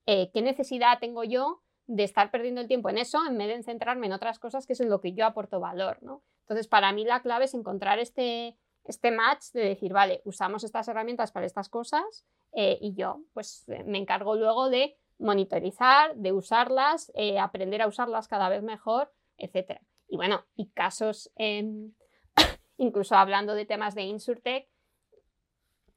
[0.06, 3.62] eh, ¿qué necesidad tengo yo de estar perdiendo el tiempo en eso en vez de
[3.62, 5.98] centrarme en otras cosas que es en lo que yo aporto valor.
[6.40, 10.88] Entonces, para mí la clave es encontrar este, este match de decir, vale, usamos estas
[10.88, 17.10] herramientas para estas cosas eh, y yo pues me encargo luego de monitorizar, de usarlas,
[17.14, 19.80] eh, aprender a usarlas cada vez mejor, etc.
[20.08, 21.30] Y bueno, y casos,
[22.76, 24.68] incluso hablando de temas de Insurtech,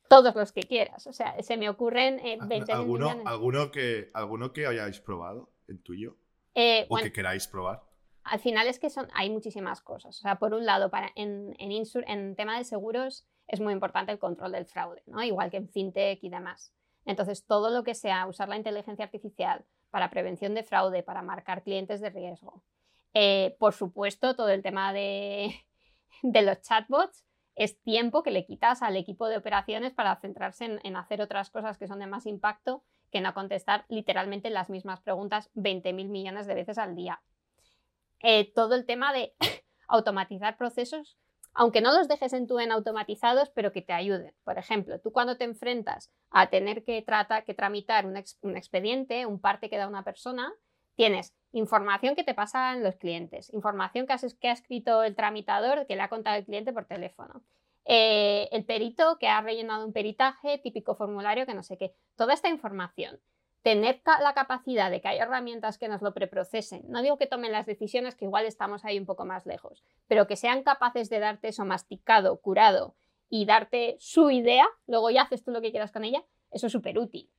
[0.10, 1.08] todos los que quieras.
[1.08, 5.82] O sea, se me ocurren eh, 20 ¿Alguno, ¿alguno, que, ¿Alguno que hayáis probado en
[5.82, 6.18] tuyo?
[6.56, 7.84] Eh, ¿O que queráis probar?
[8.24, 10.18] Al final es que son, hay muchísimas cosas.
[10.18, 11.72] O sea, por un lado, para, en, en,
[12.08, 15.24] en tema de seguros es muy importante el control del fraude, ¿no?
[15.24, 16.74] igual que en fintech y demás.
[17.06, 21.64] Entonces, todo lo que sea usar la inteligencia artificial para prevención de fraude, para marcar
[21.64, 22.64] clientes de riesgo.
[23.14, 25.54] Eh, por supuesto, todo el tema de,
[26.24, 31.22] los chatbots es tiempo que le quitas al equipo de operaciones para centrarse en, hacer
[31.22, 36.10] otras cosas que son de más impacto que no contestar literalmente las mismas preguntas 20.000
[36.10, 37.22] millones de veces al día.
[38.22, 39.34] Eh, todo el tema de
[39.88, 41.18] automatizar procesos
[41.54, 44.34] aunque no los dejes en tu en automatizados, pero que te ayuden.
[44.44, 47.06] Por ejemplo, tú cuando te enfrentas a tener que,
[47.46, 48.16] que tramitar un,
[48.56, 50.54] expediente, un parte que da una persona,
[50.96, 55.96] tienes información que te pasan los clientes, información que, que ha escrito el tramitador, que
[55.96, 57.44] le ha contado el cliente por teléfono,
[57.86, 62.34] eh, el perito que ha rellenado un peritaje, típico formulario que no sé qué, toda
[62.34, 63.20] esta información
[63.62, 66.84] tener la capacidad de que haya herramientas que nos lo preprocesen.
[66.88, 70.28] No digo que tomen las decisiones, que igual estamos ahí un poco más lejos, pero
[70.28, 72.96] que sean capaces de darte eso masticado, curado
[73.30, 76.72] y darte su idea, luego ya haces tú lo que quieras con ella, eso es
[76.72, 77.30] súper útil.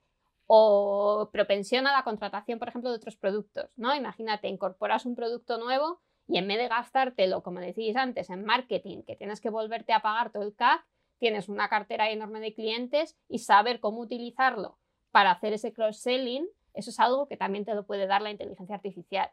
[0.52, 3.94] O propensión a la contratación, por ejemplo, de otros productos, ¿no?
[3.94, 9.04] Imagínate, incorporas un producto nuevo y en vez de gastártelo, como decís antes, en marketing,
[9.04, 10.84] que tienes que volverte a pagar todo el CAC,
[11.20, 14.76] tienes una cartera enorme de clientes y saber cómo utilizarlo
[15.12, 18.74] para hacer ese cross-selling, eso es algo que también te lo puede dar la inteligencia
[18.74, 19.30] artificial.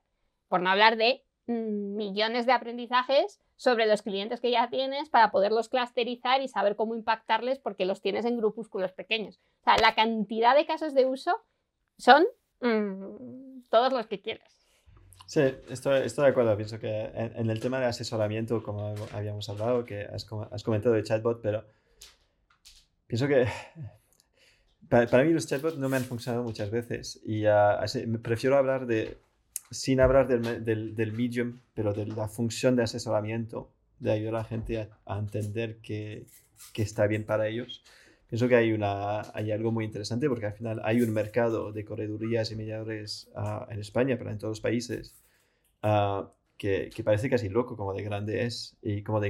[0.48, 5.70] Por no hablar de millones de aprendizajes sobre los clientes que ya tienes para poderlos
[5.70, 9.40] clusterizar y saber cómo impactarles porque los tienes en grupúsculos pequeños.
[9.62, 11.32] O sea, la cantidad de casos de uso
[11.98, 12.26] son
[12.62, 14.54] mm, todos los que quieras.
[15.26, 16.56] Sí, estoy, estoy, de acuerdo.
[16.56, 21.04] Pienso que en, el tema de asesoramiento, como habíamos hablado, que has, has comentado de
[21.04, 21.66] chatbot, pero
[23.08, 23.46] pienso que
[24.90, 27.44] para, mí los chatbots no me han funcionado muchas veces y
[28.20, 29.18] prefiero hablar de,
[29.72, 34.38] sin hablar del, del, del, medium, pero de la función de asesoramiento, de ayudar a
[34.40, 36.26] la gente a, entender que,
[36.74, 37.84] que, está bien para ellos.
[38.28, 41.86] Pienso que hay, una, hay algo muy interesante porque al final hay un mercado de
[41.86, 45.16] corredurías y mediadores uh, en España, pero en todos los países,
[45.84, 49.28] uh, que, que, parece casi loco como de grande es y como de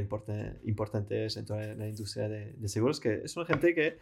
[0.64, 3.98] importante es en toda la industria de seguros, que es una gente que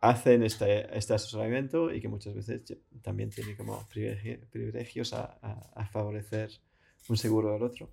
[0.00, 2.62] hacen este, este asesoramiento y que muchas veces
[3.02, 5.38] también tiene como privilegios a,
[5.74, 6.50] a, favorecer
[7.08, 7.90] un seguro al otro.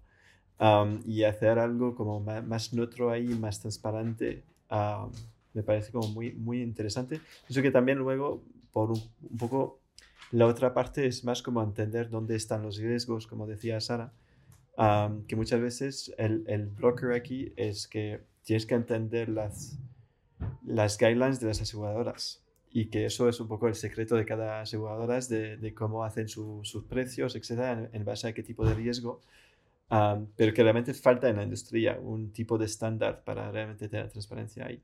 [1.06, 4.44] y hacer algo como más, neutro ahí, más transparente,
[5.54, 7.22] me parece como muy, muy interesante.
[7.48, 9.80] Eso que también luego, por un, poco,
[10.32, 14.14] la otra parte es más como entender dónde están los riesgos, como decía Sara,
[15.28, 19.80] que muchas veces el, el broker aquí es que tienes que entender las,
[20.66, 24.62] las guidelines de las aseguradoras y que eso es un poco el secreto de cada
[24.62, 29.22] aseguradora de, de cómo hacen sus precios, etcétera, en, base a qué tipo de riesgo.
[30.36, 34.66] pero que realmente falta en la industria un tipo de estándar para realmente tener transparencia
[34.66, 34.82] ahí.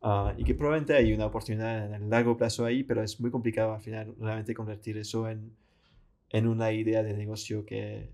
[0.00, 3.30] Ah, y que probablemente hay una oportunidad en el largo plazo ahí, pero es muy
[3.30, 5.56] complicado al final realmente convertir eso en,
[6.30, 8.10] en una idea de negocio que,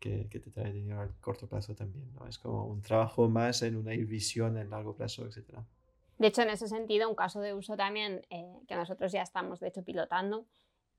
[0.00, 2.12] que, que, te trae dinero a corto plazo también.
[2.14, 2.26] ¿no?
[2.26, 5.64] Es como un trabajo más en una visión en largo plazo, etcétera.
[6.18, 9.60] De hecho, en ese sentido, un caso de uso también eh, que nosotros ya estamos,
[9.60, 10.46] de hecho, pilotando,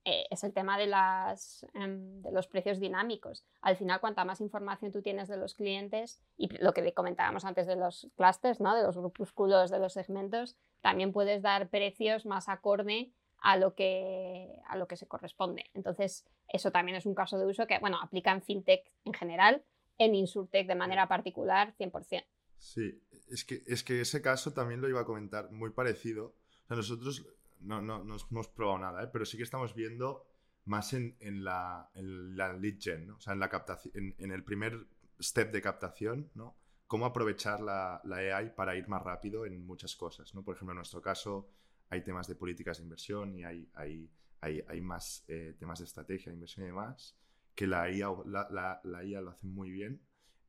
[0.06, 3.44] eh, es el tema de, las, em, de los precios dinámicos.
[3.62, 7.68] Al final, cuanta más información tú tienes de los clientes y lo que comentábamos antes
[7.68, 8.76] de los clusters, ¿no?
[8.76, 13.12] de los grupúsculos, de los segmentos, también puedes dar precios más acorde
[13.42, 15.66] a lo que, a lo que se corresponde.
[15.74, 19.64] Entonces, eso también es un caso de uso que, bueno, aplica en fintech en general,
[19.98, 22.24] en insurtech de manera particular, 100%.
[22.60, 26.36] Sí, es que, es que ese caso también lo iba a comentar, muy parecido.
[26.66, 27.26] O sea, nosotros
[27.62, 29.10] no, no, no hemos probado nada, ¿eh?
[29.12, 30.28] pero sí que estamos viendo
[30.66, 33.16] más en, en, la, en la, lead gen, ¿no?
[33.16, 34.88] o sea, en, la captación, en, en, el primer
[35.20, 36.58] step de captación, ¿no?
[36.86, 40.44] Cómo aprovechar la, la, AI para ir más rápido en muchas cosas, ¿no?
[40.44, 41.50] Por ejemplo, en nuestro caso
[41.90, 45.86] hay temas de políticas de inversión y hay, hay, hay, hay más eh, temas de
[45.86, 47.16] estrategia de inversión y demás
[47.56, 50.02] que la IA, la, la IA lo hace muy bien.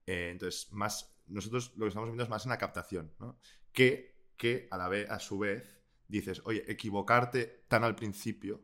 [0.06, 3.12] Eh, entonces, más nosotros lo que estamos viendo es más en la captación.
[3.72, 5.64] Que, que a, la vez, a su vez
[6.08, 8.60] dices, oye, equivocarte tan al principio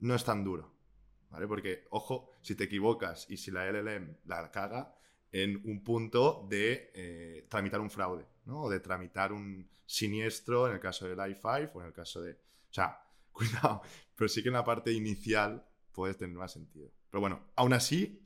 [0.00, 0.72] no es tan duro,
[1.30, 1.46] ¿vale?
[1.48, 4.96] Porque, ojo, si te equivocas y si la LLM la caga
[5.32, 8.62] en un punto de eh, tramitar un fraude, ¿no?
[8.62, 12.32] O de tramitar un siniestro en el caso del i5 o en el caso de...
[12.32, 13.02] O sea,
[13.32, 13.82] cuidado,
[14.14, 16.90] pero sí que en la parte inicial puedes tener más sentido.
[17.10, 18.22] Pero bueno, aún así,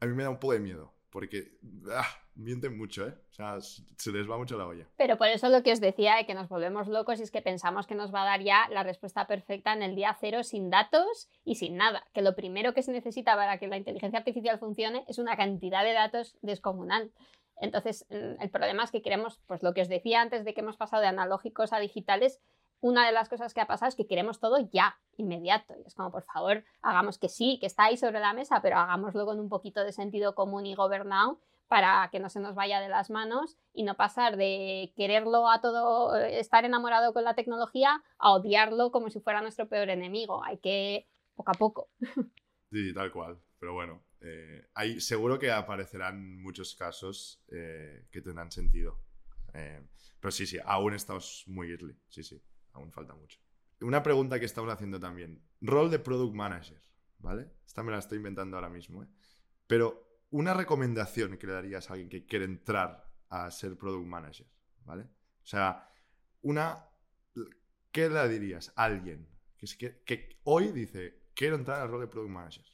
[0.00, 1.52] a mí me da un poco de miedo, porque
[1.92, 3.14] ah, mienten mucho, ¿eh?
[3.30, 4.88] O sea, se les va mucho la olla.
[4.96, 7.40] Pero por eso lo que os decía de que nos volvemos locos y es que
[7.40, 10.70] pensamos que nos va a dar ya la respuesta perfecta en el día cero sin
[10.70, 12.04] datos y sin nada.
[12.14, 15.84] Que lo primero que se necesita para que la inteligencia artificial funcione es una cantidad
[15.84, 17.12] de datos descomunal.
[17.60, 20.62] Entonces, mm, el problema es que queremos, pues lo que os decía antes de que
[20.62, 22.40] hemos pasado de analógicos a digitales,
[22.84, 25.74] una de las cosas que ha pasado es que queremos todo ya, inmediato.
[25.78, 28.76] Y es como, por favor, hagamos que sí, que está ahí sobre la mesa, pero
[28.76, 32.80] hagámoslo con un poquito de sentido común y gobernado para que no se nos vaya
[32.80, 37.34] de las manos y no pasar de quererlo a todo, eh, estar enamorado con la
[37.34, 40.44] tecnología, a odiarlo como si fuera nuestro peor enemigo.
[40.44, 41.90] Hay que poco a poco.
[42.70, 43.38] Sí, tal cual.
[43.60, 48.98] Pero bueno, eh, hay, seguro que aparecerán muchos casos eh, que tendrán sentido.
[49.52, 51.96] pero sí, sí, aún estamos muy early.
[52.08, 52.42] Sí, sí
[52.74, 53.38] aún falta mucho.
[53.80, 55.42] Una pregunta que estamos haciendo también.
[55.60, 56.80] Rol de Product Manager,
[57.18, 57.50] ¿vale?
[57.66, 59.08] Esta me la estoy inventando ahora mismo, ¿eh?
[59.66, 64.46] Pero una recomendación que le darías a alguien que quiere entrar a ser Product Manager,
[64.84, 65.04] ¿vale?
[65.04, 65.90] O sea,
[66.42, 66.88] una...
[67.90, 72.32] ¿Qué le dirías a alguien que, que, hoy dice, quiero entrar al rol de Product
[72.32, 72.64] Manager?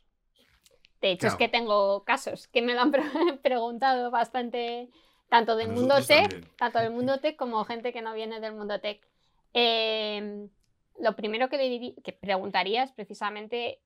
[1.01, 2.93] De hecho, es que tengo casos que me lo han
[3.43, 4.91] preguntado bastante,
[5.29, 8.81] tanto del mundo tech, tanto del mundo tech como gente que no viene del mundo
[8.81, 9.10] tech.
[9.53, 10.49] Em,
[10.99, 13.81] lo primero que, le que preguntaría es precisamente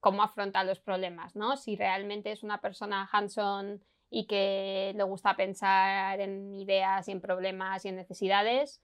[0.00, 1.56] cómo afronta los problemas, ¿no?
[1.56, 7.20] Si realmente es una persona hands-on y que le gusta pensar en ideas y en
[7.20, 8.80] problemas y en necesidades.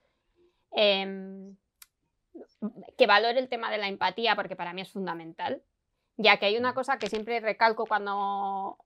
[0.71, 1.55] Em,
[2.97, 5.61] que valore el tema de la empatía, porque para mí es fundamental,
[6.17, 8.77] ya que hay una cosa que siempre recalco cuando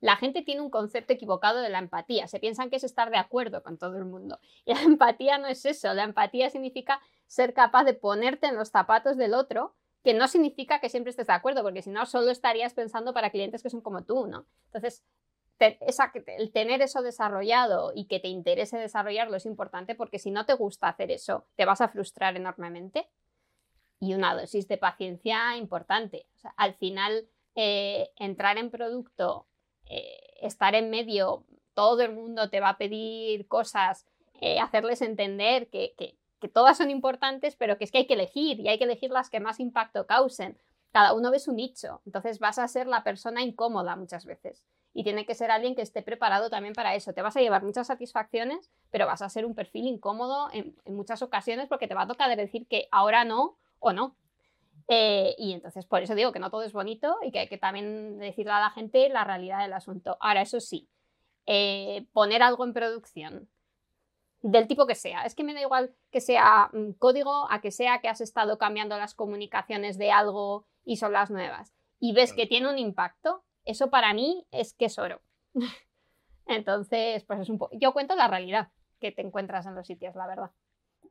[0.00, 2.28] la gente tiene un concepto equivocado de la empatía.
[2.28, 4.38] Se piensan que es estar de acuerdo con todo el mundo.
[4.64, 5.92] Y la empatía no es eso.
[5.94, 9.74] La empatía significa ser capaz de ponerte en los zapatos del otro,
[10.04, 13.30] que no significa que siempre estés de acuerdo, porque si no, solo estarías pensando para
[13.30, 14.46] clientes que son como tú, ¿no?
[14.66, 15.02] Entonces,
[15.58, 20.54] el tener eso desarrollado y que te interese desarrollarlo es importante porque si no te
[20.54, 23.08] gusta hacer eso, te vas a frustrar enormemente.
[23.98, 26.26] Y una dosis de paciencia importante.
[26.56, 29.46] al final, eh, entrar en producto
[29.88, 34.06] eh, estar en medio, todo el mundo te va a pedir cosas,
[34.40, 36.16] eh, hacerles entender que, que,
[36.52, 39.30] todas son importantes, pero que es que hay que elegir y hay que elegir las
[39.30, 40.56] que más impacto causen.
[40.92, 44.62] Cada uno ve su nicho, entonces vas a ser la persona incómoda muchas veces.
[44.94, 47.12] Y tiene que ser alguien que esté preparado también para eso.
[47.12, 50.94] Te vas a llevar muchas satisfacciones, pero vas a ser un perfil incómodo en, en
[50.94, 54.14] muchas ocasiones porque te va a tocar decir que ahora no o no.
[54.88, 57.58] Eh, y entonces por eso digo que no todo es bonito y que hay que
[57.58, 60.16] también decirle a la gente la realidad del asunto.
[60.20, 60.88] Ahora, eso sí,
[61.46, 63.48] eh, poner algo en producción
[64.42, 65.22] del tipo que sea.
[65.22, 68.58] Es que me da igual que sea mm, código a que sea que has estado
[68.58, 71.74] cambiando las comunicaciones de algo y son las nuevas.
[71.98, 75.20] Y ves que tiene un impacto, eso para mí es que es oro.
[76.46, 77.76] Entonces, pues es un poco...
[77.76, 78.70] Yo cuento la realidad
[79.00, 80.52] que te encuentras en los sitios, la verdad.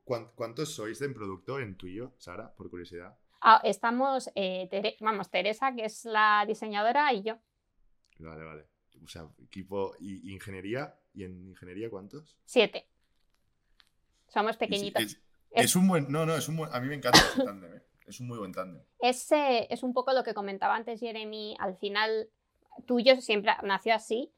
[0.03, 3.17] ¿Cuántos sois en producto en tuyo, Sara, por curiosidad?
[3.41, 7.37] Ah, estamos, eh, vamos, Teresa, que es la diseñadora, y yo.
[8.19, 8.65] Vale, vale.
[9.03, 10.95] O sea, equipo y ingeniería.
[11.13, 12.37] ¿Y en ingeniería cuántos?
[12.45, 12.87] Siete.
[14.27, 15.17] Somos pequeñitos.
[15.51, 16.11] Es, un buen.
[16.11, 16.73] No, no, es un buen.
[16.73, 17.81] A mí me encanta ese tándem, ¿eh?
[18.05, 18.83] Es un muy buen tándem.
[18.99, 21.55] Ese es un poco lo que comentaba antes Jeremy.
[21.59, 22.29] Al final,
[22.85, 24.33] tuyo siempre nació así,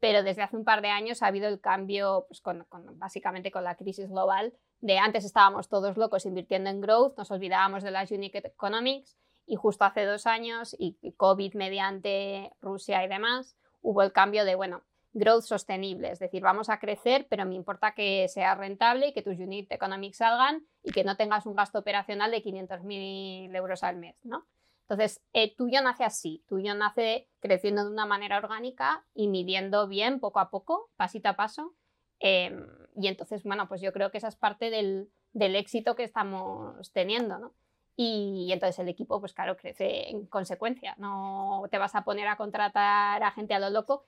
[0.00, 3.64] pero desde hace un par de años ha habido el cambio, pues con, básicamente con
[3.64, 8.10] la crisis global, de antes estábamos todos locos invirtiendo en growth, nos olvidábamos de las
[8.10, 9.16] unique economics
[9.46, 14.54] y justo hace dos años y COVID mediante Rusia y demás, hubo el cambio de,
[14.54, 19.12] bueno, growth sostenible, es decir, vamos a crecer, pero me importa que sea rentable y
[19.12, 23.82] que tus unit economics salgan y que no tengas un gasto operacional de 500.000 euros
[23.82, 24.46] al mes, ¿no?
[24.82, 30.18] Entonces, eh, tuyo nace así, tuyo nace creciendo de una manera orgánica y midiendo bien
[30.18, 31.74] poco a poco, pasito a paso.
[32.20, 32.66] Em,
[33.00, 36.92] y entonces, bueno, pues yo creo que esa es parte del, del éxito que estamos
[36.92, 37.54] teniendo, ¿no?
[38.00, 40.94] Y, entonces el equipo, pues claro, crece en consecuencia.
[40.98, 44.04] No te vas a poner a contratar a gente a lo loco,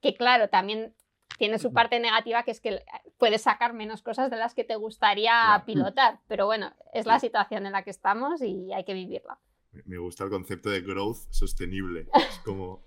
[0.00, 0.94] que claro, también
[1.38, 2.84] tiene su parte negativa, que es que
[3.18, 6.20] puedes sacar menos cosas de las que te gustaría pilotar.
[6.28, 9.40] Pero bueno, es la situación en la que estamos y hay que vivirla.
[9.86, 12.08] Me gusta el concepto de growth sostenible.
[12.14, 12.86] Es como,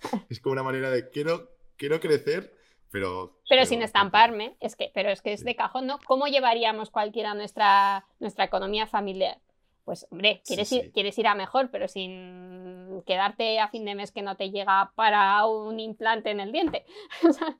[0.30, 2.56] es como una manera de quiero, quiero crecer,
[2.92, 3.40] pero...
[3.48, 5.98] Pero, sin estamparme, es que, pero es que es de cajón, ¿no?
[6.06, 9.38] ¿Cómo llevaríamos cualquiera nuestra, nuestra economía familiar?
[9.84, 14.12] Pues hombre, quieres, Ir, quieres ir a mejor, pero sin quedarte a fin de mes
[14.12, 16.84] que no te llega para un implante en el diente.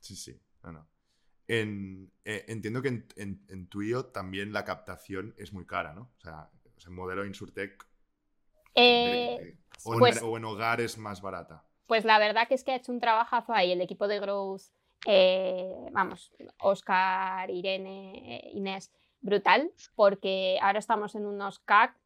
[0.00, 0.40] sí, sí,
[1.46, 6.10] En, eh, entiendo que en, en, en tuyo también la captación es muy cara, ¿no?
[6.16, 6.48] O sea,
[6.86, 7.86] o modelo Insurtech.
[8.74, 11.64] Eh, pues o, en, hogar es más barata.
[11.86, 14.62] Pues la verdad que es que ha hecho un trabajazo ahí el equipo de Growth,
[15.06, 21.96] eh, vamos, Oscar, Irene, Inés, brutal, porque ahora estamos en unos CAC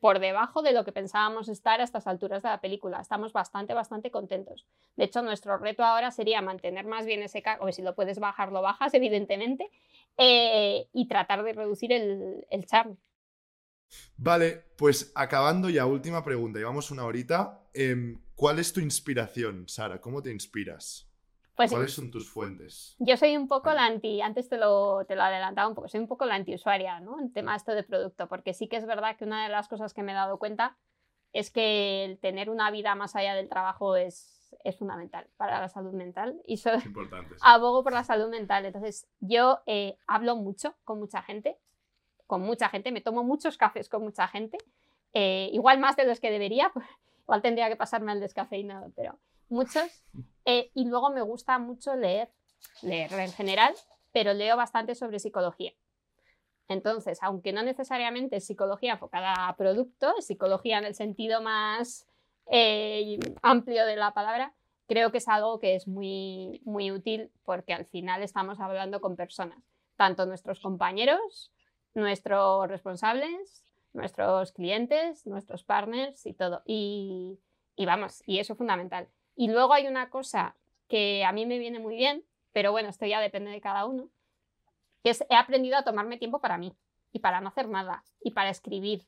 [0.00, 3.00] por debajo de lo que pensábamos estar a estas alturas de la película.
[3.00, 4.66] Estamos bastante, bastante contentos.
[4.96, 8.18] De hecho, nuestro reto ahora sería mantener más bien ese CAC, o si lo puedes
[8.18, 9.70] bajar, lo bajas, evidentemente,
[10.16, 12.96] eh, y tratar de reducir el, el charm.
[14.16, 17.60] Vale, pues acabando ya, última pregunta, llevamos una horita.
[17.74, 20.00] Em, ¿Cuál es tu inspiración, Sara?
[20.00, 21.06] ¿Cómo te inspiras?
[21.56, 22.96] Pues, ¿Cuáles son tus fuentes?
[22.98, 26.00] Yo soy un poco la anti, antes te lo, te lo adelantaba un poco, soy
[26.00, 27.20] un poco la antiusuaria, ¿no?
[27.20, 29.92] En tema esto de producto, porque sí que es verdad que una de las cosas
[29.92, 30.78] que me he dado cuenta
[31.34, 35.68] es que el tener una vida más allá del trabajo es, es fundamental para la
[35.68, 38.64] salud mental y so, Importante, abogo por la salud mental.
[38.64, 41.58] Entonces, yo eh, hablo mucho con mucha gente,
[42.26, 44.56] con mucha gente, me tomo muchos cafés con mucha gente,
[45.12, 46.72] eh, igual más de los que debería,
[47.30, 49.16] igual tendría que pasarme al descafeinado, pero
[49.48, 50.02] muchos.
[50.44, 52.28] Eh, y luego me gusta mucho leer,
[52.82, 53.72] leer en general,
[54.10, 55.72] pero leo bastante sobre psicología.
[56.66, 62.08] Entonces, aunque no necesariamente es psicología enfocada a producto, es psicología en el sentido más
[62.46, 64.52] eh, amplio de la palabra,
[64.88, 69.14] creo que es algo que es muy, muy útil porque al final estamos hablando con
[69.14, 69.62] personas,
[69.94, 71.52] tanto nuestros compañeros
[71.94, 76.62] nuestros responsables, nuestros clientes, nuestros partners y todo.
[76.64, 77.38] Y,
[77.78, 79.08] vamos, y eso es fundamental.
[79.36, 80.56] Y luego hay una cosa
[80.88, 84.10] que a mí me viene muy bien, pero bueno, esto ya depende de cada uno,
[85.02, 86.76] que es he aprendido a tomarme tiempo para mí
[87.12, 89.06] y para no hacer nada y para escribir.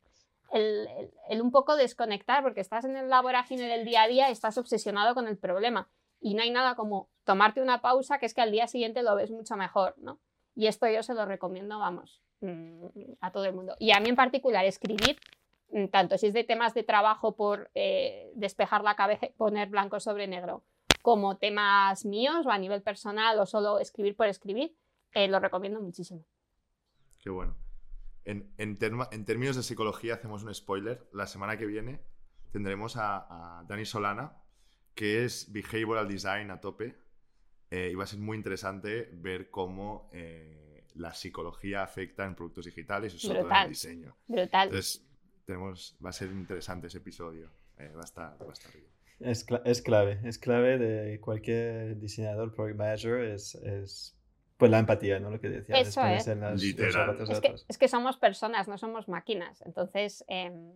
[0.50, 0.86] El,
[1.30, 4.58] el, un poco desconectar, porque estás en el laboratorio del día a día y estás
[4.58, 5.88] obsesionado con el problema.
[6.20, 9.16] Y no hay nada como tomarte una pausa, que es que al día siguiente lo
[9.16, 10.20] ves mucho mejor, ¿no?
[10.54, 12.86] Y esto yo se lo recomiendo, vamos, Mm,
[13.20, 13.76] a todo el mundo.
[13.78, 15.16] Y a mí en particular escribir,
[15.70, 20.00] mm, tanto si es de temas de trabajo por eh, despejar la cabeza poner blanco
[20.00, 20.64] sobre negro,
[21.02, 24.74] como temas míos o a nivel personal o solo escribir por escribir,
[25.14, 26.24] eh, lo recomiendo muchísimo.
[27.20, 27.54] Qué bueno.
[28.24, 31.08] En, en, términos de psicología, hacemos un spoiler.
[31.12, 32.00] La semana que viene
[32.50, 34.36] tendremos a, Dani Solana,
[34.96, 36.96] que es Behavioral Design a tope.
[37.74, 40.10] Eh, y va a ser muy interesante ver cómo
[40.94, 44.16] la psicología afecta en productos digitales y sobre todo en el diseño.
[44.28, 44.68] Brutal.
[44.68, 45.02] Entonces,
[45.44, 47.50] tenemos, va a ser interesante ese episodio.
[47.78, 48.86] Eh, va, a estar, va a estar bien.
[49.20, 54.16] Es, es, clave, es clave de cualquier diseñador, project manager, es, es
[54.62, 55.28] pues la empatía, ¿no?
[55.28, 55.76] Lo que decía.
[55.76, 56.24] Eso es.
[56.28, 59.60] es, que, es, que, somos personas, no somos máquinas.
[59.66, 60.70] Entonces, em,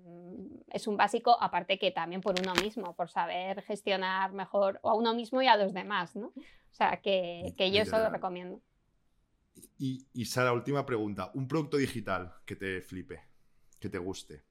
[0.73, 5.15] es un básico, aparte que también por uno mismo, por saber gestionar mejor a uno
[5.15, 6.33] mismo y a los demás, ¿no?
[6.35, 8.61] O sea, que, que yo eso lo recomiendo.
[9.79, 11.31] Y, Sara, última pregunta.
[11.35, 13.23] Un producto digital que te flipe,
[13.79, 14.43] que te guste.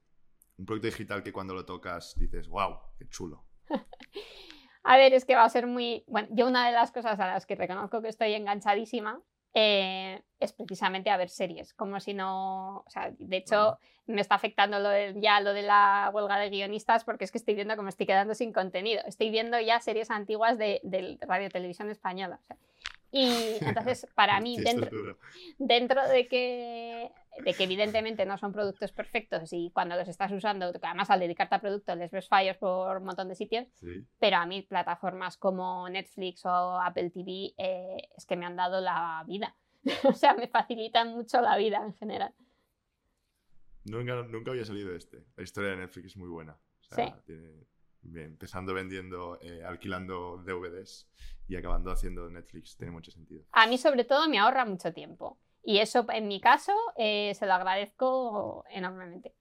[0.56, 3.44] Un producto digital que cuando lo tocas dices, wow, qué chulo.
[4.88, 6.04] A ver, es que va a ser muy.
[6.06, 9.20] Bueno, yo una de las cosas a las que reconozco que estoy enganchadísima
[9.52, 11.74] eh, es precisamente a ver series.
[11.74, 12.84] Como si no.
[12.86, 17.02] O sea, de hecho, me está afectando lo ya lo de la huelga de guionistas
[17.02, 19.02] porque es que estoy viendo que me estoy quedando sin contenido.
[19.06, 22.38] Estoy viendo ya series antiguas de, de Radio Televisión Española.
[22.40, 22.56] O sea,
[23.12, 25.18] y entonces, para mí, dentro,
[25.58, 27.10] dentro de, que,
[27.44, 31.54] de que evidentemente no son productos perfectos y cuando los estás usando, además al dedicarte
[31.54, 33.66] a productos les ves fallos por un montón de sitios,
[34.18, 38.80] pero a mí plataformas como Netflix o Apple TV eh, es que me han dado
[38.80, 39.56] la vida.
[40.04, 42.34] o sea, me facilitan mucho la vida en general.
[43.84, 45.24] Nunca, nunca había salido de este.
[45.36, 46.58] La historia de Netflix es muy buena.
[46.80, 47.02] sí.
[48.14, 51.08] Empezando vendiendo, eh, alquilando DVDs
[51.48, 52.76] y acabando haciendo Netflix.
[52.76, 53.44] Tiene mucho sentido.
[53.52, 55.38] A mí sobre todo me ahorra mucho tiempo.
[55.62, 59.34] Y eso en mi caso eh, se lo agradezco enormemente.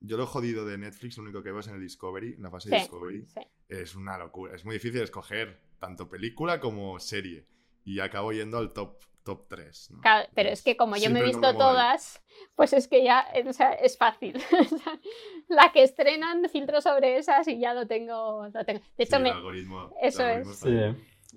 [0.00, 2.50] Yo lo jodido de Netflix, lo único que veo es en el Discovery, en la
[2.50, 3.26] fase de Discovery.
[3.68, 4.54] Es una locura.
[4.54, 7.46] Es muy difícil escoger tanto película como serie.
[7.84, 9.92] Y acabo yendo al top, top 3.
[10.34, 12.22] pero es que como yo me he visto todas,
[12.56, 14.40] pues es que ya o sea, es fácil.
[15.48, 18.48] la que estrenan, filtro sobre esas y ya lo tengo.
[18.52, 18.80] Lo tengo.
[18.96, 19.32] De hecho, me...
[20.02, 20.64] eso es.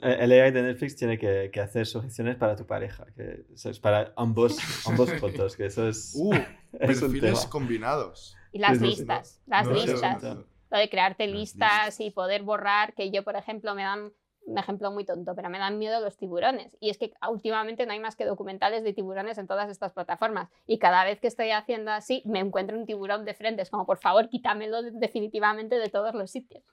[0.02, 4.12] El AI de Netflix tiene que, que, hacer sugestiones para tu pareja, que es para
[4.18, 6.16] ambos, ambos fotos, que eso es.
[6.16, 6.34] Uh,
[6.80, 8.36] es perfiles combinados.
[8.52, 10.24] Y las listas, las listas.
[10.24, 14.12] Lo de crearte listas, y poder borrar, que yo, por ejemplo, me dan
[14.46, 16.78] un ejemplo muy tonto, pero me dan miedo los tiburones.
[16.80, 20.50] Y es que últimamente no hay más que documentales de tiburones en todas estas plataformas.
[20.68, 23.62] Y cada vez que estoy haciendo así, me encuentro un tiburón de frente.
[23.62, 26.64] Es como, por favor, quítamelo definitivamente de todos los sitios.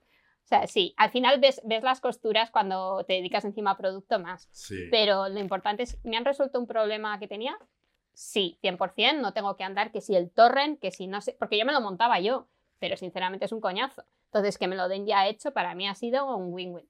[0.45, 4.19] O sea, sí, al final ves, ves las costuras cuando te dedicas encima a producto
[4.19, 4.49] más.
[4.91, 7.57] Pero lo importante es, ¿me han resuelto un problema que tenía?
[8.15, 11.57] Sí, 100%, no tengo que andar que si el torrent, que si no sé, porque
[11.57, 12.49] yo me lo montaba yo,
[12.81, 14.05] pero sinceramente es un coñazo.
[14.27, 16.89] Entonces, que me lo den ya hecho, para mí ha sido un win-win.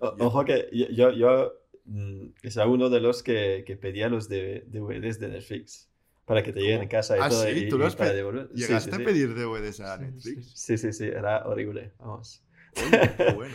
[0.00, 1.52] Ojo que yo, yo
[1.84, 5.90] mm, es uno de los que, que pedía los DVDs de Netflix
[6.24, 7.44] para que te lleguen en casa y ¿Ah, todo.
[7.44, 7.68] Sí?
[7.68, 8.48] ¿Tú los para devolver.
[8.50, 10.52] ¿Llegaste a pedir DVDs a Netflix?
[10.54, 11.92] Sí, sí, sí, era horrible.
[11.98, 12.42] Vamos
[13.36, 13.54] bueno.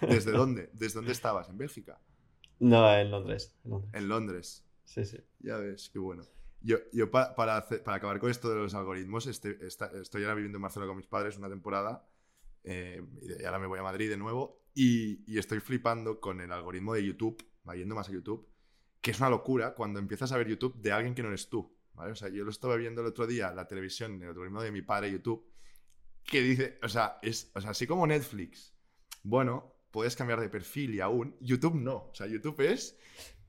[0.00, 0.70] ¿Desde dónde?
[0.72, 1.48] ¿Desde dónde estabas?
[1.50, 2.00] ¿En Bélgica?
[2.58, 3.54] No, en Londres.
[3.92, 4.64] En Londres.
[4.84, 5.18] Sí, sí.
[5.40, 6.24] Ya ves, qué bueno.
[6.62, 10.62] Yo, yo para, para, acabar con esto de los algoritmos, este, estoy ahora viviendo en
[10.62, 12.06] Barcelona con mis padres una temporada
[12.64, 16.92] eh, y ahora me voy a Madrid de nuevo y, estoy flipando con el algoritmo
[16.92, 17.42] de YouTube,
[17.74, 18.46] yendo más a YouTube,
[19.00, 21.74] que es una locura cuando empiezas a ver YouTube de alguien que no eres tú.
[21.94, 22.12] ¿vale?
[22.12, 24.82] O sea, yo lo estaba viendo el otro día, la televisión, el algoritmo de mi
[24.82, 25.50] padre YouTube,
[26.24, 28.74] que dice, o sea, es, o sea, así como Netflix,
[29.22, 32.08] bueno, puedes cambiar de perfil y aún, YouTube no.
[32.10, 32.98] O sea, YouTube es...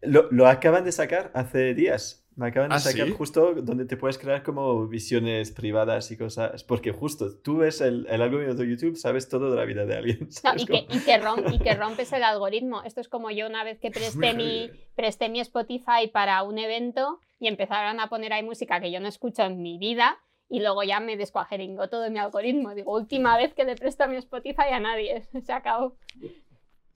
[0.01, 2.25] Lo, lo acaban de sacar hace días.
[2.37, 6.63] Me acaban de ¿Ah, sacar justo donde te puedes crear como visiones privadas y cosas.
[6.63, 9.95] Porque justo tú ves el, el, algoritmo de YouTube, sabes todo de la vida de
[9.95, 10.29] alguien.
[10.43, 11.19] No, y, que, y, que
[11.51, 12.83] y, que, rompes el algoritmo.
[12.83, 17.19] Esto es como yo una vez que presté mi, presté mi Spotify para un evento
[17.39, 20.83] y empezaron a poner ahí música que yo no escucho en mi vida y luego
[20.83, 22.75] ya me descuajeringó todo mi algoritmo.
[22.75, 25.97] Digo, última vez que le presto mi Spotify a nadie, se acabó.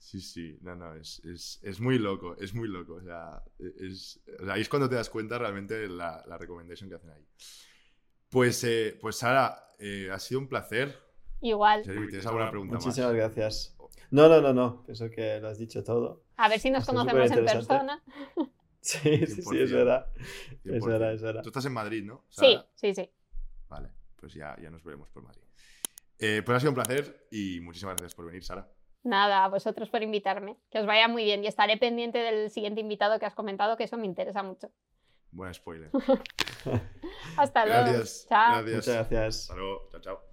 [0.02, 2.94] Sí, sí, no, no, es, es, es, muy loco, es muy loco.
[2.94, 6.90] O sea, es, o sea, ahí es cuando te das cuenta realmente la, la recomendación
[6.90, 7.24] que hacen ahí.
[8.28, 10.98] Pues, eh, pues Sara, eh, ha sido un placer.
[11.40, 11.84] Igual.
[11.84, 13.76] ¿Tienes alguna pregunta Muchísimas gracias.
[14.10, 16.24] No, no, no, no, pienso que lo has dicho todo.
[16.36, 18.02] A ver si nos conocemos en persona.
[18.84, 20.08] Sí, sí, sí, es verdad.
[20.64, 21.42] Es verdad, es verdad.
[21.44, 22.24] Tú estás en Madrid, ¿no?
[22.28, 23.08] Sí, sí, sí.
[23.68, 25.44] Vale, pues ya, ya nos veremos por Madrid.
[26.18, 28.68] Eh, pues ha sido un placer y muchísimas gracias por venir, Sara.
[29.04, 30.56] Nada, a vosotros por invitarme.
[30.70, 33.84] Que os vaya muy bien y estaré pendiente del siguiente invitado que has comentado, que
[33.84, 34.70] eso me interesa mucho.
[35.32, 35.90] Buen spoiler.
[37.36, 37.84] Hasta luego.
[37.84, 38.26] Gracias.
[38.28, 38.52] Chao.
[38.52, 38.76] Gracias.
[38.76, 39.40] Muchas gracias.
[39.42, 39.88] Hasta luego.
[39.90, 40.31] Chao, chao.